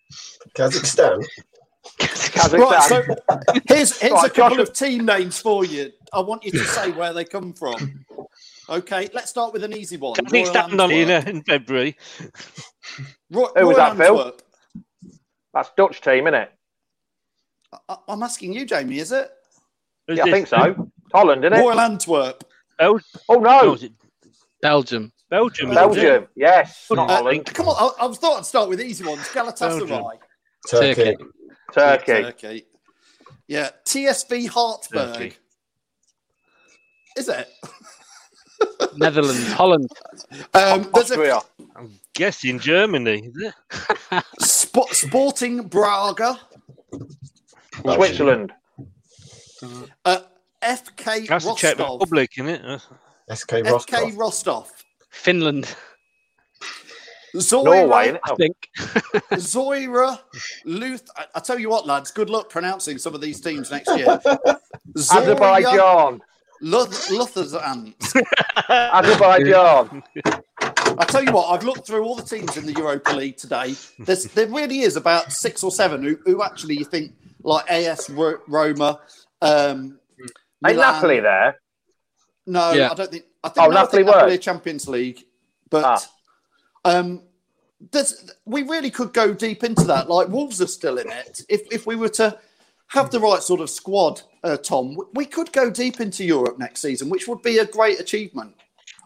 [0.54, 1.24] Kazakhstan.
[2.00, 3.02] Right, so
[3.68, 5.90] here's here's Right, a couple Josh- of team names for you.
[6.12, 8.04] I want you to say where they come from.
[8.68, 10.14] Okay, let's start with an easy one.
[10.18, 11.34] I think Royal stand on in, Antwerp.
[11.34, 11.96] in February.
[13.30, 14.36] Roy- Who was Royal that, Phil?
[15.54, 16.52] That's Dutch team, isn't it?
[17.88, 18.98] I- I'm asking you, Jamie.
[18.98, 19.30] Is it
[20.08, 20.90] Who's Yeah, I think so.
[21.12, 21.60] Holland, isn't it?
[21.62, 22.44] Royal Antwerp?
[22.78, 23.92] Bel- Oh no, no, it
[24.60, 25.12] Belgium.
[25.30, 25.70] Belgium.
[25.70, 25.74] is?
[25.74, 26.28] Belgium.
[26.36, 27.46] Yes, not Uh, Holland.
[27.46, 29.20] come on, I, I thought I'd start with easy ones.
[29.28, 30.18] Galatasaray,
[30.68, 30.94] Turkey.
[31.04, 31.16] Turkey.
[31.72, 32.22] Turkey.
[32.22, 32.64] Turkey.
[33.48, 35.14] Yeah, TSV Hartberg.
[35.14, 35.32] Turkey.
[37.16, 37.48] Is it?
[38.96, 39.90] Netherlands, Holland.
[40.54, 41.40] Um, there's Austria.
[41.76, 43.30] I'm guessing Germany.
[43.34, 43.52] Is
[44.12, 44.24] it?
[44.40, 46.38] Sp- Sporting Braga,
[47.80, 48.52] Switzerland.
[50.04, 50.20] uh,
[50.62, 52.80] FK That's the Czech Rostov, Republic, isn't it?
[53.34, 53.86] SK Rostov.
[53.86, 54.70] FK Rostov,
[55.10, 55.76] Finland, Norway,
[57.34, 58.20] Zoira, innit?
[58.24, 58.68] I think.
[59.40, 60.18] Zoira,
[60.64, 61.08] Luth.
[61.16, 64.06] I, I tell you what, lads, good luck pronouncing some of these teams next year.
[64.06, 64.58] Zoria,
[64.98, 66.20] Azerbaijan.
[66.60, 67.94] Luth- Luthazans.
[68.68, 70.02] Azerbaijan.
[70.98, 73.74] I tell you what, I've looked through all the teams in the Europa League today.
[73.98, 77.12] There's, there really is about six or seven who, who actually you think
[77.42, 79.00] like AS Ro- Roma.
[79.40, 79.98] Um,
[80.66, 81.56] Ain't Napoli there?
[82.46, 82.90] No, Yeah.
[82.90, 83.24] I don't think.
[83.42, 84.38] I think, Oh, no, I Napoli think Napoli were.
[84.38, 85.24] Champions League,
[85.70, 85.98] but Ah.
[86.84, 87.22] Um,
[87.90, 90.08] there's, we really could go deep into that.
[90.08, 91.42] Like Wolves are still in it.
[91.48, 92.38] If if we were to
[92.88, 96.58] have the right sort of squad, uh, Tom, we- we could go deep into Europe
[96.58, 98.54] next season, which would be a great achievement.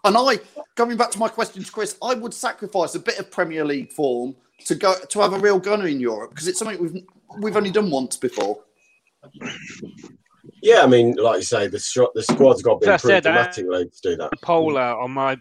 [0.04, 0.38] And I,
[0.74, 3.92] going back to my question to Chris, I would sacrifice a bit of Premier League
[3.92, 7.04] form to go to have a real gunner in Europe because it's something we've
[7.40, 8.62] we've only done once before.
[10.62, 11.78] Yeah, I mean, like you say, the
[12.14, 14.30] the squad's got to be improved dramatically to do that.
[14.30, 15.36] the poll out on my.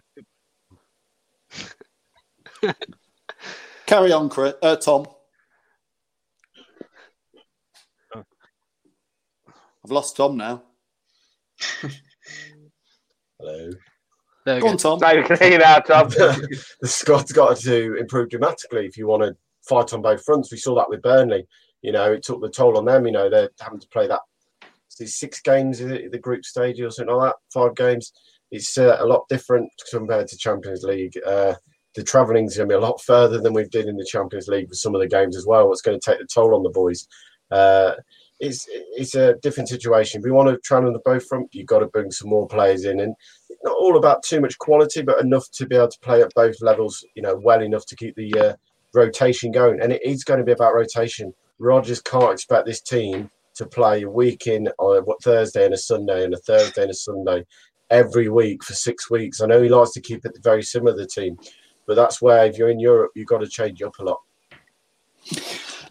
[3.85, 5.05] Carry on, Chris, uh, Tom.
[8.15, 10.63] I've lost Tom now.
[13.39, 13.69] Hello.
[14.45, 14.71] There Go go.
[14.71, 14.99] on, Tom.
[14.99, 16.09] No, you can hear now, Tom.
[16.09, 19.35] the squad's got to improve dramatically if you want to
[19.67, 20.51] fight on both fronts.
[20.51, 21.47] We saw that with Burnley.
[21.81, 23.05] You know, it took the toll on them.
[23.05, 24.21] You know, they're having to play that
[24.99, 28.13] it six games in the- the group stage or something like that, five games.
[28.51, 31.17] It's uh, a lot different compared to Champions League.
[31.25, 31.55] Uh,
[31.95, 34.69] the is going to be a lot further than we've did in the Champions League
[34.69, 35.71] with some of the games as well.
[35.71, 37.07] It's going to take the toll on the boys.
[37.51, 37.93] Uh,
[38.39, 40.19] it's it's a different situation.
[40.19, 42.47] If we want to travel on the both front, you've got to bring some more
[42.47, 43.15] players in, and
[43.49, 46.33] it's not all about too much quality, but enough to be able to play at
[46.35, 47.05] both levels.
[47.15, 48.53] You know, well enough to keep the uh,
[48.93, 51.33] rotation going, and it is going to be about rotation.
[51.59, 55.77] Rodgers can't expect this team to play a week in on a Thursday and a
[55.77, 57.45] Sunday and a Thursday and a Sunday
[57.89, 59.41] every week for six weeks.
[59.41, 61.37] I know he likes to keep it very similar the team,
[61.85, 64.21] but that's where if you're in Europe, you've got to change up a lot.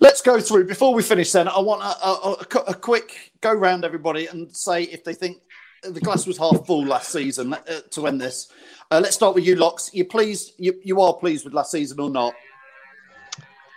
[0.00, 1.32] Let's go through before we finish.
[1.32, 5.14] Then I want a, a, a a quick go round everybody and say if they
[5.14, 5.38] think
[5.82, 7.58] the glass was half full last season uh,
[7.90, 8.50] to end this.
[8.90, 9.90] Uh, let's start with you, Locks.
[9.92, 10.52] You pleased?
[10.58, 12.34] You, you are pleased with last season or not?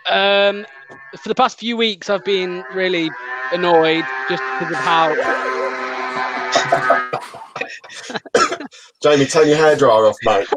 [0.08, 0.66] Um,
[1.20, 3.10] for the past few weeks, I've been really
[3.52, 5.57] annoyed just because of how
[9.02, 10.48] Jamie, turn your hairdryer off, mate.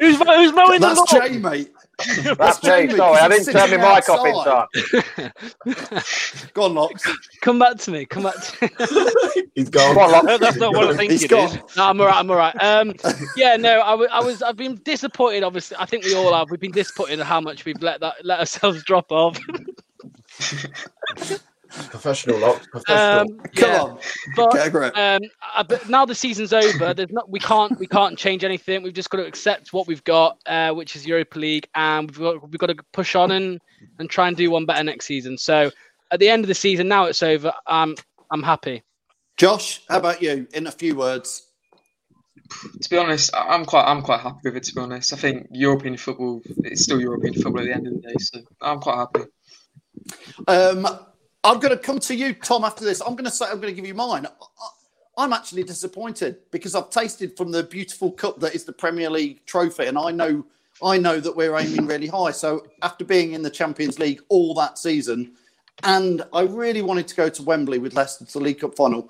[0.00, 1.28] Who's, who's mowing the That's lawn?
[1.28, 1.68] Jamie.
[2.36, 2.68] That's me.
[2.68, 4.66] Jamie, Sorry, I didn't turn my mic off in time.
[6.52, 7.10] Go on, Locks.
[7.40, 8.04] Come back to me.
[8.04, 8.68] Come back to me.
[9.54, 9.94] He's gone.
[9.94, 10.24] Go on, Locke.
[10.24, 11.48] No, that's not what I think He's it gone.
[11.48, 11.56] is.
[11.76, 12.16] No, I'm all right.
[12.16, 12.54] I'm all right.
[12.62, 12.92] Um,
[13.36, 15.42] yeah, no, I was, I've been disappointed.
[15.42, 16.50] Obviously, I think we all have.
[16.50, 19.38] We've been disappointed at how much we've let that let ourselves drop off.
[21.90, 22.62] Professional lock.
[22.70, 23.20] Professional.
[23.20, 23.98] Um, Come yeah, on.
[24.34, 24.96] but, Get a grip.
[24.96, 25.20] um,
[25.54, 26.94] uh, but now the season's over.
[26.94, 28.82] There's not, we can't, we can't change anything.
[28.82, 32.18] We've just got to accept what we've got, uh, which is Europa League, and we've
[32.18, 33.60] got, we've got to push on and
[33.98, 35.36] and try and do one better next season.
[35.38, 35.70] So
[36.10, 37.52] at the end of the season, now it's over.
[37.66, 37.94] I'm,
[38.30, 38.82] I'm happy.
[39.36, 40.48] Josh, how about you?
[40.54, 41.42] In a few words.
[42.82, 44.62] To be honest, I- I'm quite I'm quite happy with it.
[44.64, 47.94] To be honest, I think European football it's still European football at the end of
[47.94, 49.22] the day, so I'm quite happy.
[50.46, 50.86] Um,
[51.46, 53.00] I'm going to come to you, Tom, after this.
[53.00, 54.26] I'm going to say, I'm going to give you mine.
[55.16, 59.46] I'm actually disappointed because I've tasted from the beautiful cup that is the Premier League
[59.46, 60.44] trophy, and I know,
[60.82, 62.32] I know that we're aiming really high.
[62.32, 65.34] So after being in the Champions League all that season,
[65.84, 69.08] and I really wanted to go to Wembley with Leicester to the League Cup final,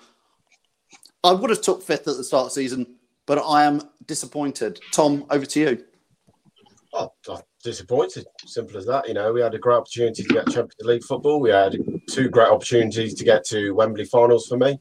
[1.25, 4.79] I would have took fifth at the start of the season, but I am disappointed.
[4.93, 5.85] Tom, over to you.
[6.93, 8.27] Oh, I'm disappointed.
[8.47, 9.09] Simple as that.
[9.09, 11.41] You know, we had a great opportunity to get Champions League football.
[11.41, 11.77] We had
[12.09, 14.79] two great opportunities to get to Wembley finals for me.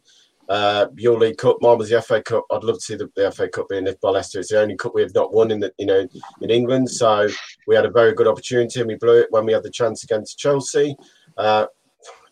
[0.47, 2.45] Uh, your League Cup, mine was the FA Cup.
[2.51, 4.39] I'd love to see the, the FA Cup being lifted by Leicester.
[4.39, 6.07] It's the only cup we have not won in the, you know,
[6.41, 6.91] in England.
[6.91, 7.27] So
[7.67, 10.03] we had a very good opportunity and we blew it when we had the chance
[10.03, 10.95] against Chelsea.
[11.35, 11.65] Uh,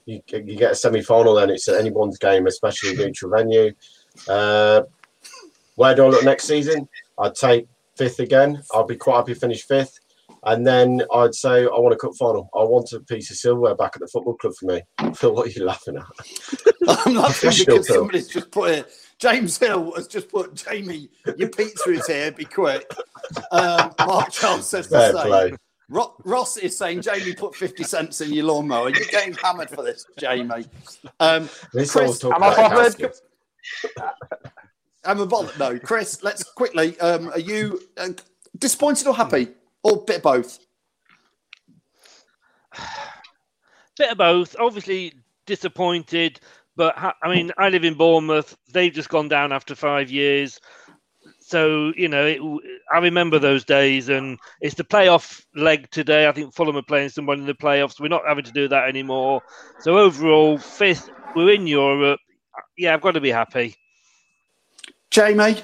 [0.06, 3.72] you, you get a semi-final, then it's anyone's game, especially neutral venue.
[4.30, 4.84] Uh,
[5.76, 6.88] where do I look next season?
[7.18, 8.62] I'd take fifth again.
[8.76, 10.00] I'd be quite happy to finish fifth.
[10.46, 12.50] And then I'd say I want a cup final.
[12.54, 14.82] I want a piece of silverware back at the football club for me.
[15.16, 16.04] Phil, what are you laughing at?
[17.06, 17.96] I'm laughing because Phil.
[17.96, 18.92] somebody's just put it.
[19.20, 22.32] James Hill has just put Jamie, your pizza is here.
[22.32, 22.92] Be quick.
[23.52, 25.22] Um, Mark Charles says the Fair same.
[25.28, 25.54] play.
[25.90, 28.90] Ro- Ross is saying Jamie put fifty cents in your lawnmower.
[28.90, 30.66] You're getting hammered for this, Jamie.
[31.22, 32.98] Um, This Chris, am I about bothered?
[32.98, 33.22] caskets.
[35.06, 35.58] I'm a bothered.
[35.60, 36.24] No, Chris.
[36.24, 37.00] Let's quickly.
[37.00, 38.10] Um, are you uh,
[38.58, 39.50] disappointed or happy,
[39.84, 40.60] or bit of both?
[43.96, 44.56] Bit of both.
[44.60, 45.14] Obviously
[45.46, 46.40] disappointed,
[46.76, 48.58] but ha- I mean, I live in Bournemouth.
[48.74, 50.60] They've just gone down after five years.
[51.40, 52.40] So you know, it,
[52.92, 56.28] I remember those days, and it's the playoff leg today.
[56.28, 58.00] I think Fulham are playing someone in the playoffs.
[58.00, 59.42] We're not having to do that anymore.
[59.82, 61.10] So overall, fifth.
[61.36, 62.20] We're in Europe.
[62.78, 63.76] Yeah, I've got to be happy.
[65.12, 65.62] Jamie,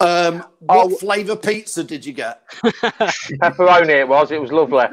[0.00, 0.86] um, Oh.
[0.88, 2.42] what flavour pizza did you get?
[2.62, 4.30] Pepperoni it was.
[4.30, 4.86] It was lovely.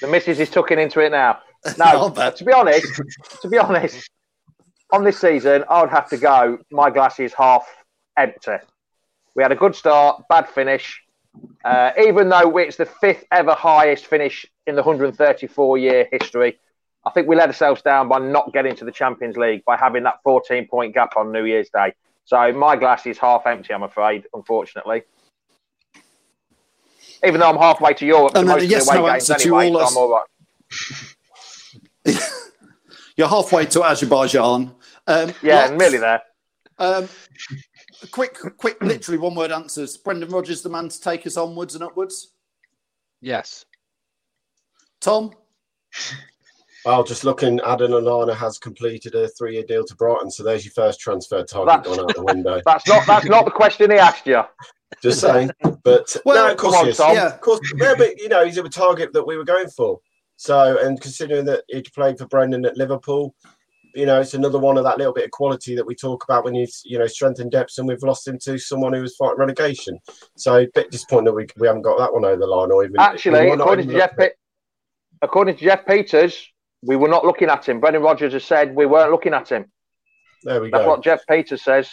[0.00, 1.38] The missus is tucking into it now.
[1.78, 3.00] No, to be honest,
[3.40, 4.10] to be honest,
[4.92, 6.58] on this season, I would have to go.
[6.70, 7.66] My glass is half
[8.18, 8.56] empty.
[9.34, 11.00] We had a good start, bad finish.
[11.64, 16.58] Uh, even though it's the fifth ever highest finish in the 134 year history,
[17.06, 20.02] I think we let ourselves down by not getting to the Champions League by having
[20.02, 21.94] that 14 point gap on New Year's Day.
[22.24, 25.02] So my glass is half empty, I'm afraid, unfortunately.
[27.24, 29.12] Even though I'm halfway to Europe, to And then most a of the away no
[29.12, 29.90] games to anyway, all so us.
[29.90, 30.10] I'm all
[32.06, 32.30] right.
[33.16, 34.74] You're halfway to Azerbaijan.
[35.06, 36.22] Um, Yeah, Locks, and nearly there.
[36.78, 37.08] Um,
[38.10, 39.96] quick, quick, literally one word answers.
[39.96, 42.32] Brendan Rodgers, the man to take us onwards and upwards.
[43.20, 43.64] Yes.
[45.00, 45.32] Tom,
[46.84, 50.72] Well, just looking, Adam Lallana has completed a three-year deal to Brighton, so there's your
[50.72, 52.60] first transfer target That's- gone out the window.
[52.66, 54.42] That's not that's not the question he asked you.
[55.02, 55.50] Just saying,
[55.82, 58.44] but Well, no, of course, come on, he yeah, of course, yeah, but you know,
[58.44, 59.98] he's a target that we were going for.
[60.36, 63.34] So, and considering that he played for Brendan at Liverpool,
[63.94, 66.44] you know, it's another one of that little bit of quality that we talk about
[66.44, 69.38] when you, you know, strengthen depths, and we've lost him to someone who was fighting
[69.38, 69.98] relegation.
[70.36, 72.84] So, a bit disappointed that we, we haven't got that one over the line, or
[72.84, 74.16] even Actually, according to Jeff,
[75.22, 76.52] according to Jeff Peters,
[76.84, 77.80] we were not looking at him.
[77.80, 79.70] Brendan Rodgers has said we weren't looking at him.
[80.42, 80.78] There we go.
[80.78, 80.90] That's go.
[80.90, 81.90] what Jeff Peters says.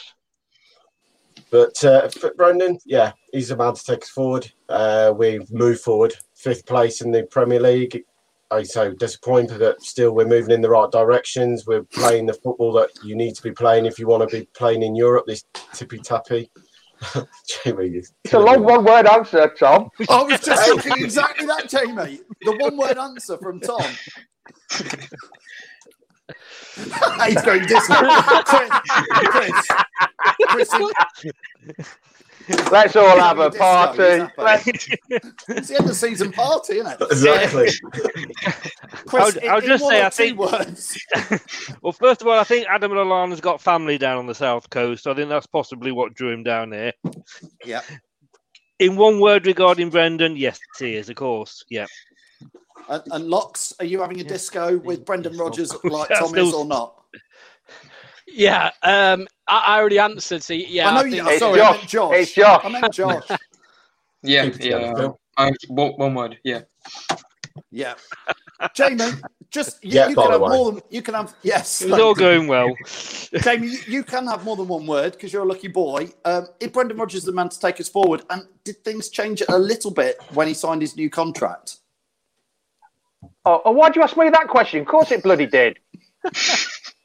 [1.49, 4.51] But uh, Brendan, yeah, he's a man to take us forward.
[4.69, 8.03] Uh, we've moved forward, fifth place in the Premier League.
[8.51, 11.65] I'm so disappointed that still we're moving in the right directions.
[11.65, 14.45] We're playing the football that you need to be playing if you want to be
[14.53, 15.25] playing in Europe.
[15.25, 16.51] This tippy tappy.
[17.63, 19.89] Jamie, you're It's a long one word answer, Tom.
[20.09, 22.21] I was just thinking exactly that, Jamie.
[22.41, 23.81] The one word answer from Tom.
[27.25, 27.95] He's going Disney.
[29.25, 29.67] Chris,
[30.47, 30.69] Chris, Chris,
[32.71, 34.31] Let's all have a Disco, party.
[34.37, 34.67] Let's,
[35.49, 37.01] it's the end of season party, isn't it?
[37.01, 37.69] Exactly.
[39.05, 40.37] Chris, I'll, I'll in- in just say, I think.
[40.37, 40.97] words.
[41.81, 45.07] well, first of all, I think Adam Lallana's got family down on the south coast.
[45.07, 46.93] I think that's possibly what drew him down here.
[47.65, 47.81] Yeah.
[48.79, 51.63] In one word regarding Brendan, yes, he is, of course.
[51.69, 51.85] Yeah.
[52.89, 56.53] And, and Locks, are you having a disco with Brendan Rodgers like Yeah, Tom is
[56.53, 57.00] or not?
[58.33, 60.43] Yeah, um, I, I already answered.
[60.43, 61.27] So yeah, I know think- you.
[61.27, 62.15] I'm sorry, I meant Josh.
[62.15, 62.61] It's Josh.
[62.63, 63.23] I meant Josh.
[64.23, 64.93] Yeah, Keep yeah.
[64.93, 65.19] Phil.
[65.37, 66.37] Um, one, one word.
[66.43, 66.61] Yeah.
[67.71, 67.95] Yeah.
[68.75, 69.03] Jamie,
[69.49, 71.33] just you, Yeah, you can have more than you can have.
[71.41, 72.71] Yes, It's all going well.
[73.41, 76.11] Jamie, you, you can have more than one word because you're a lucky boy.
[76.23, 78.21] Um, is Brendan Rodgers is the man to take us forward?
[78.29, 81.77] And did things change a little bit when he signed his new contract?
[83.43, 84.81] Oh, oh, why'd you ask me that question?
[84.81, 85.79] Of course it bloody did.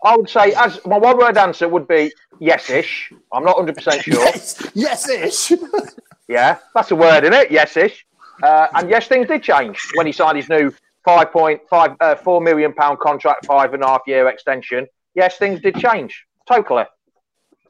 [0.07, 3.13] I would say, as my one word answer would be yes-ish.
[3.33, 4.15] I'm not 100% sure.
[4.25, 5.59] Yes, yes-ish.
[6.29, 7.53] Yeah, that's a word, isn't it?
[7.53, 8.05] Yes-ish.
[8.43, 10.73] Uh, and yes, things did change when he signed his new
[11.05, 14.89] five point five uh, four million pound contract, five and a half year extension.
[15.15, 16.27] Yes, things did change.
[16.49, 16.85] Totally,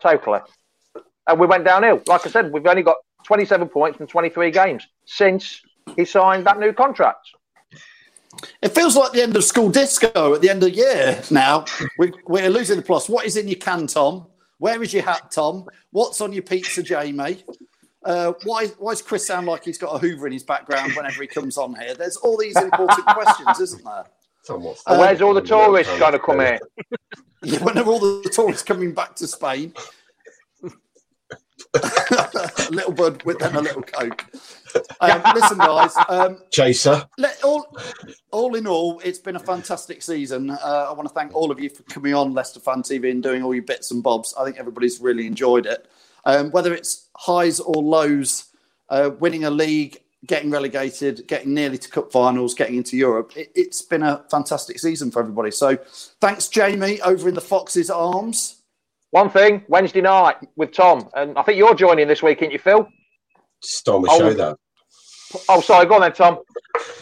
[0.01, 0.41] totally.
[1.29, 2.01] And we went downhill.
[2.07, 5.61] Like I said, we've only got 27 points from 23 games since
[5.95, 7.29] he signed that new contract.
[8.63, 11.65] It feels like the end of school disco at the end of the year now.
[11.99, 13.09] We, we're losing the plus.
[13.09, 14.27] What is in your can, Tom?
[14.59, 15.67] Where is your hat, Tom?
[15.91, 17.45] What's on your pizza, Jamie?
[18.05, 21.21] Uh, why, why does Chris sound like he's got a Hoover in his background whenever
[21.21, 21.95] he comes on here?
[21.95, 24.05] There's all these important questions, isn't there?
[24.47, 26.61] Tom, And Uh, where's all the tourists trying to come here?
[27.43, 29.73] Yeah, when are all the tourists coming back to Spain?
[31.75, 34.25] a little bud with then a little coke.
[35.01, 35.95] Um, listen, guys.
[36.09, 37.07] Um, Chaser.
[37.19, 37.39] let,
[38.47, 40.51] all, all in all, it's been a fantastic season.
[40.51, 43.23] Uh, I want to thank all of you for coming on Leicester Fan TV and
[43.23, 44.35] doing all your bits and bobs.
[44.39, 45.91] I think everybody's really enjoyed it.
[46.25, 48.47] Um, whether it's highs or lows,
[48.89, 53.51] uh, winning a league, getting relegated, getting nearly to cup finals, getting into Europe, it,
[53.55, 55.51] it's been a fantastic season for everybody.
[55.51, 55.77] So
[56.21, 58.63] thanks, Jamie, over in the Fox's arms.
[59.11, 62.59] One thing, Wednesday night with Tom, and I think you're joining this week, ain't you,
[62.59, 62.89] Phil?
[63.63, 64.19] Stole my Oh.
[64.19, 64.57] show that.
[65.49, 66.39] Oh, sorry, go on then, Tom.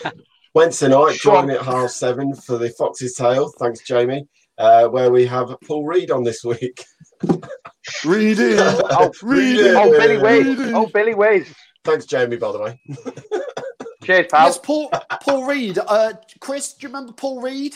[0.55, 3.52] Wednesday night, Go join at half seven for the Fox's Tale.
[3.59, 4.26] Thanks, Jamie.
[4.57, 6.84] Uh, where we have Paul Reed on this week.
[8.05, 8.57] Reading.
[8.59, 9.74] Oh, Reading.
[9.76, 10.59] oh, Billy Wade.
[10.74, 11.52] Oh, Billy Wiz.
[11.84, 12.80] Thanks, Jamie, by the way.
[14.05, 14.46] Cheers, pal.
[14.46, 14.90] Yes, Paul,
[15.22, 15.78] Paul Reed.
[15.78, 17.74] Uh, Chris, do you remember Paul Reed?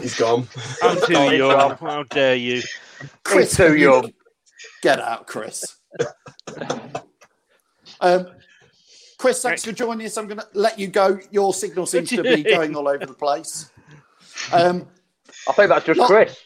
[0.00, 0.48] He's gone.
[0.82, 1.76] I'm too Oh, young.
[1.76, 1.76] Tom.
[1.78, 2.62] How dare you?
[3.24, 4.12] Chris, too young.
[4.82, 5.76] Get out, Chris.
[8.00, 8.26] um,
[9.22, 10.16] Chris, thanks for joining us.
[10.16, 11.16] I'm going to let you go.
[11.30, 13.70] Your signal seems to be going all over the place.
[14.52, 14.88] Um,
[15.48, 16.36] I think that's just Not- Chris.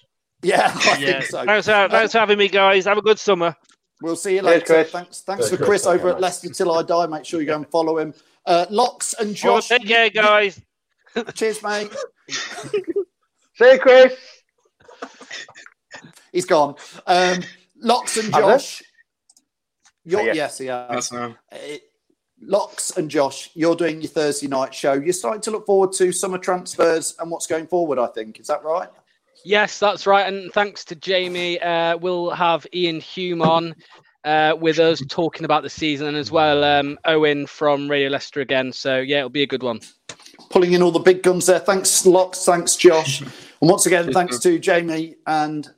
[0.43, 1.13] yeah, I Yeah.
[1.21, 1.45] think so.
[1.47, 2.85] Thanks, for, thanks for having me, guys.
[2.85, 3.57] Have a good summer.
[4.03, 4.67] We'll see you Cheers, later.
[4.67, 4.91] Chris.
[4.91, 5.69] Thanks, thanks Cheers, for Chris.
[5.85, 6.21] Chris over at.
[6.21, 7.07] Leicester Till I Die.
[7.07, 8.13] Make sure you go and follow him.
[8.45, 9.69] Uh, Locks and Well, Josh.
[9.69, 10.61] take care, guys.
[11.35, 11.91] Cheers, mate.
[12.29, 14.15] See you, Chris.
[16.31, 16.75] He's gone.
[17.07, 17.39] Um,
[17.81, 18.83] Locks and Josh.
[20.05, 20.37] You're, Yes.
[20.37, 20.89] yes, he has.
[20.91, 21.37] That's now.
[21.51, 21.57] Uh,
[22.47, 24.93] Locks and Josh, you're doing your Thursday night show.
[24.93, 28.39] You're starting to look forward to summer transfers and what's going forward, I think.
[28.39, 28.89] Is that right?
[29.45, 30.33] Yes, that's right.
[30.33, 33.75] And thanks to Jamie, uh, we'll have Ian Hume on
[34.25, 38.41] uh, with us talking about the season and as well um, Owen from Radio Leicester
[38.41, 38.73] again.
[38.73, 39.81] So, yeah, it'll be a good one.
[40.51, 41.59] Pulling in all the big guns there.
[41.59, 42.45] Thanks, Locks.
[42.45, 43.21] Thanks, Josh.
[43.21, 43.31] and
[43.61, 45.69] once again, thanks to Jamie and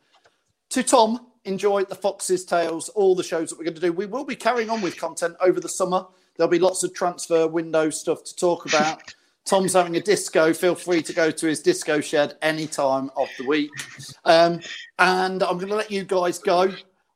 [0.71, 1.27] to Tom.
[1.45, 3.93] Enjoy the Fox's Tales, all the shows that we're going to do.
[3.93, 6.07] We will be carrying on with content over the summer.
[6.39, 9.03] There'll be lots of transfer window stuff to talk about.
[9.45, 10.53] Tom's having a disco.
[10.53, 13.70] Feel free to go to his disco shed any time of the week.
[14.24, 14.61] Um,
[14.99, 16.72] and I'm going to let you guys go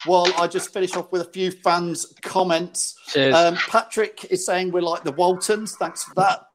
[0.06, 2.96] while I just finish off with a few fans' comments.
[3.32, 5.76] Um, Patrick is saying we're like the Waltons.
[5.76, 6.46] Thanks for that.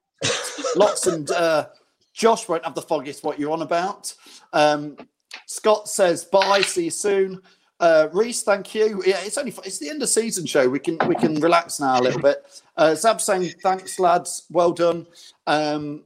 [0.75, 1.67] Lots and uh,
[2.13, 4.13] Josh won't have the foggiest what you're on about.
[4.53, 4.97] Um,
[5.45, 6.61] Scott says bye.
[6.61, 7.41] See you soon.
[7.79, 9.03] Uh, Reese, thank you.
[9.05, 10.67] Yeah, it's only it's the end of season show.
[10.67, 12.43] We can we can relax now a little bit.
[12.75, 14.45] Uh, Zab saying thanks, lads.
[14.49, 15.05] Well done.
[15.45, 16.03] Um,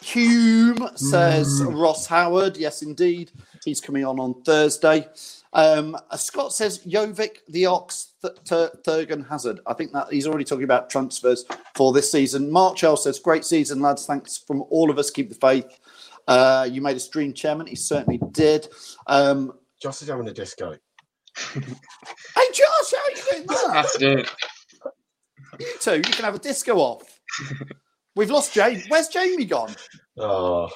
[0.00, 2.56] Hume says Ross Howard.
[2.56, 3.32] Yes, indeed.
[3.64, 5.08] He's coming on on Thursday.
[5.52, 9.60] Um, uh, Scott says Jovic, the Ox, Th- Thorgan Hazard.
[9.66, 11.44] I think that he's already talking about transfers
[11.74, 12.50] for this season.
[12.50, 14.06] Mark Marchell says great season, lads.
[14.06, 15.10] Thanks from all of us.
[15.10, 15.66] Keep the faith.
[16.28, 17.66] Uh, you made a stream chairman.
[17.66, 18.68] He certainly did.
[19.06, 20.76] Um, Josh is having a disco.
[21.54, 23.70] Hey, Josh, how are you doing that?
[23.72, 24.30] That's it.
[25.60, 27.20] You two, you can have a disco off.
[28.14, 28.82] We've lost Jamie.
[28.88, 29.74] Where's Jamie gone?
[30.16, 30.68] Oh,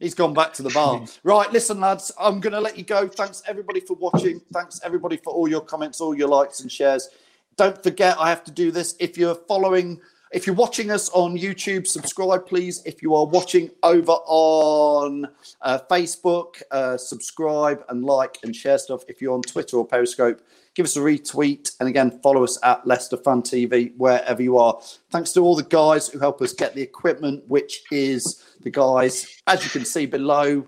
[0.00, 1.04] He's gone back to the bar.
[1.24, 3.08] right, listen, lads, I'm going to let you go.
[3.08, 4.40] Thanks, everybody, for watching.
[4.52, 7.08] Thanks, everybody, for all your comments, all your likes and shares.
[7.56, 8.94] Don't forget, I have to do this.
[9.00, 10.00] If you're following
[10.30, 12.82] If you're watching us on YouTube, subscribe, please.
[12.84, 15.26] If you are watching over on
[15.62, 19.04] uh, Facebook, uh, subscribe and like and share stuff.
[19.08, 20.42] If you're on Twitter or Periscope,
[20.74, 21.72] give us a retweet.
[21.80, 24.78] And again, follow us at Leicester Fan TV, wherever you are.
[25.10, 29.40] Thanks to all the guys who help us get the equipment, which is the guys,
[29.46, 30.66] as you can see below.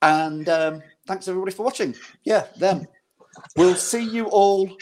[0.00, 1.94] And um, thanks everybody for watching.
[2.24, 2.86] Yeah, them.
[3.56, 4.74] We'll see you all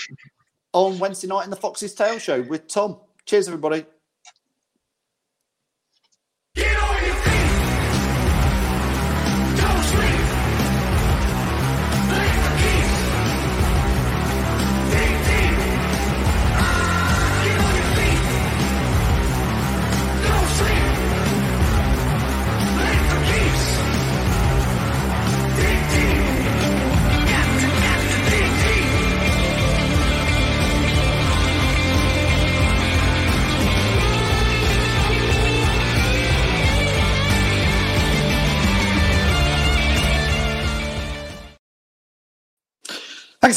[0.72, 2.98] on Wednesday night in the Fox's Tale Show with Tom.
[3.26, 3.84] Cheers, everybody.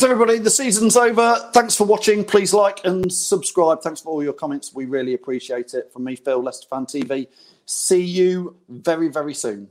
[0.06, 0.38] Everybody.
[0.39, 1.49] The season's over.
[1.53, 2.24] Thanks for watching.
[2.24, 3.82] Please like and subscribe.
[3.82, 4.74] Thanks for all your comments.
[4.74, 5.91] We really appreciate it.
[5.91, 7.28] From me, Phil, Leicester Fan TV.
[7.66, 9.70] See you very, very soon.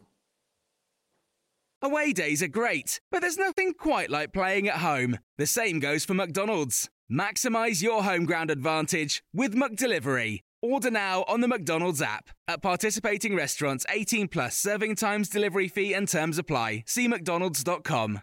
[1.83, 5.19] Away days are great, but there's nothing quite like playing at home.
[5.37, 6.89] The same goes for McDonald's.
[7.13, 10.41] Maximize your home ground advantage with McDelivery.
[10.63, 12.31] Order now on the McDonald's app.
[12.49, 16.85] At participating restaurants, 18 plus serving times, delivery fee, and terms apply.
[16.87, 18.23] See McDonald's.com.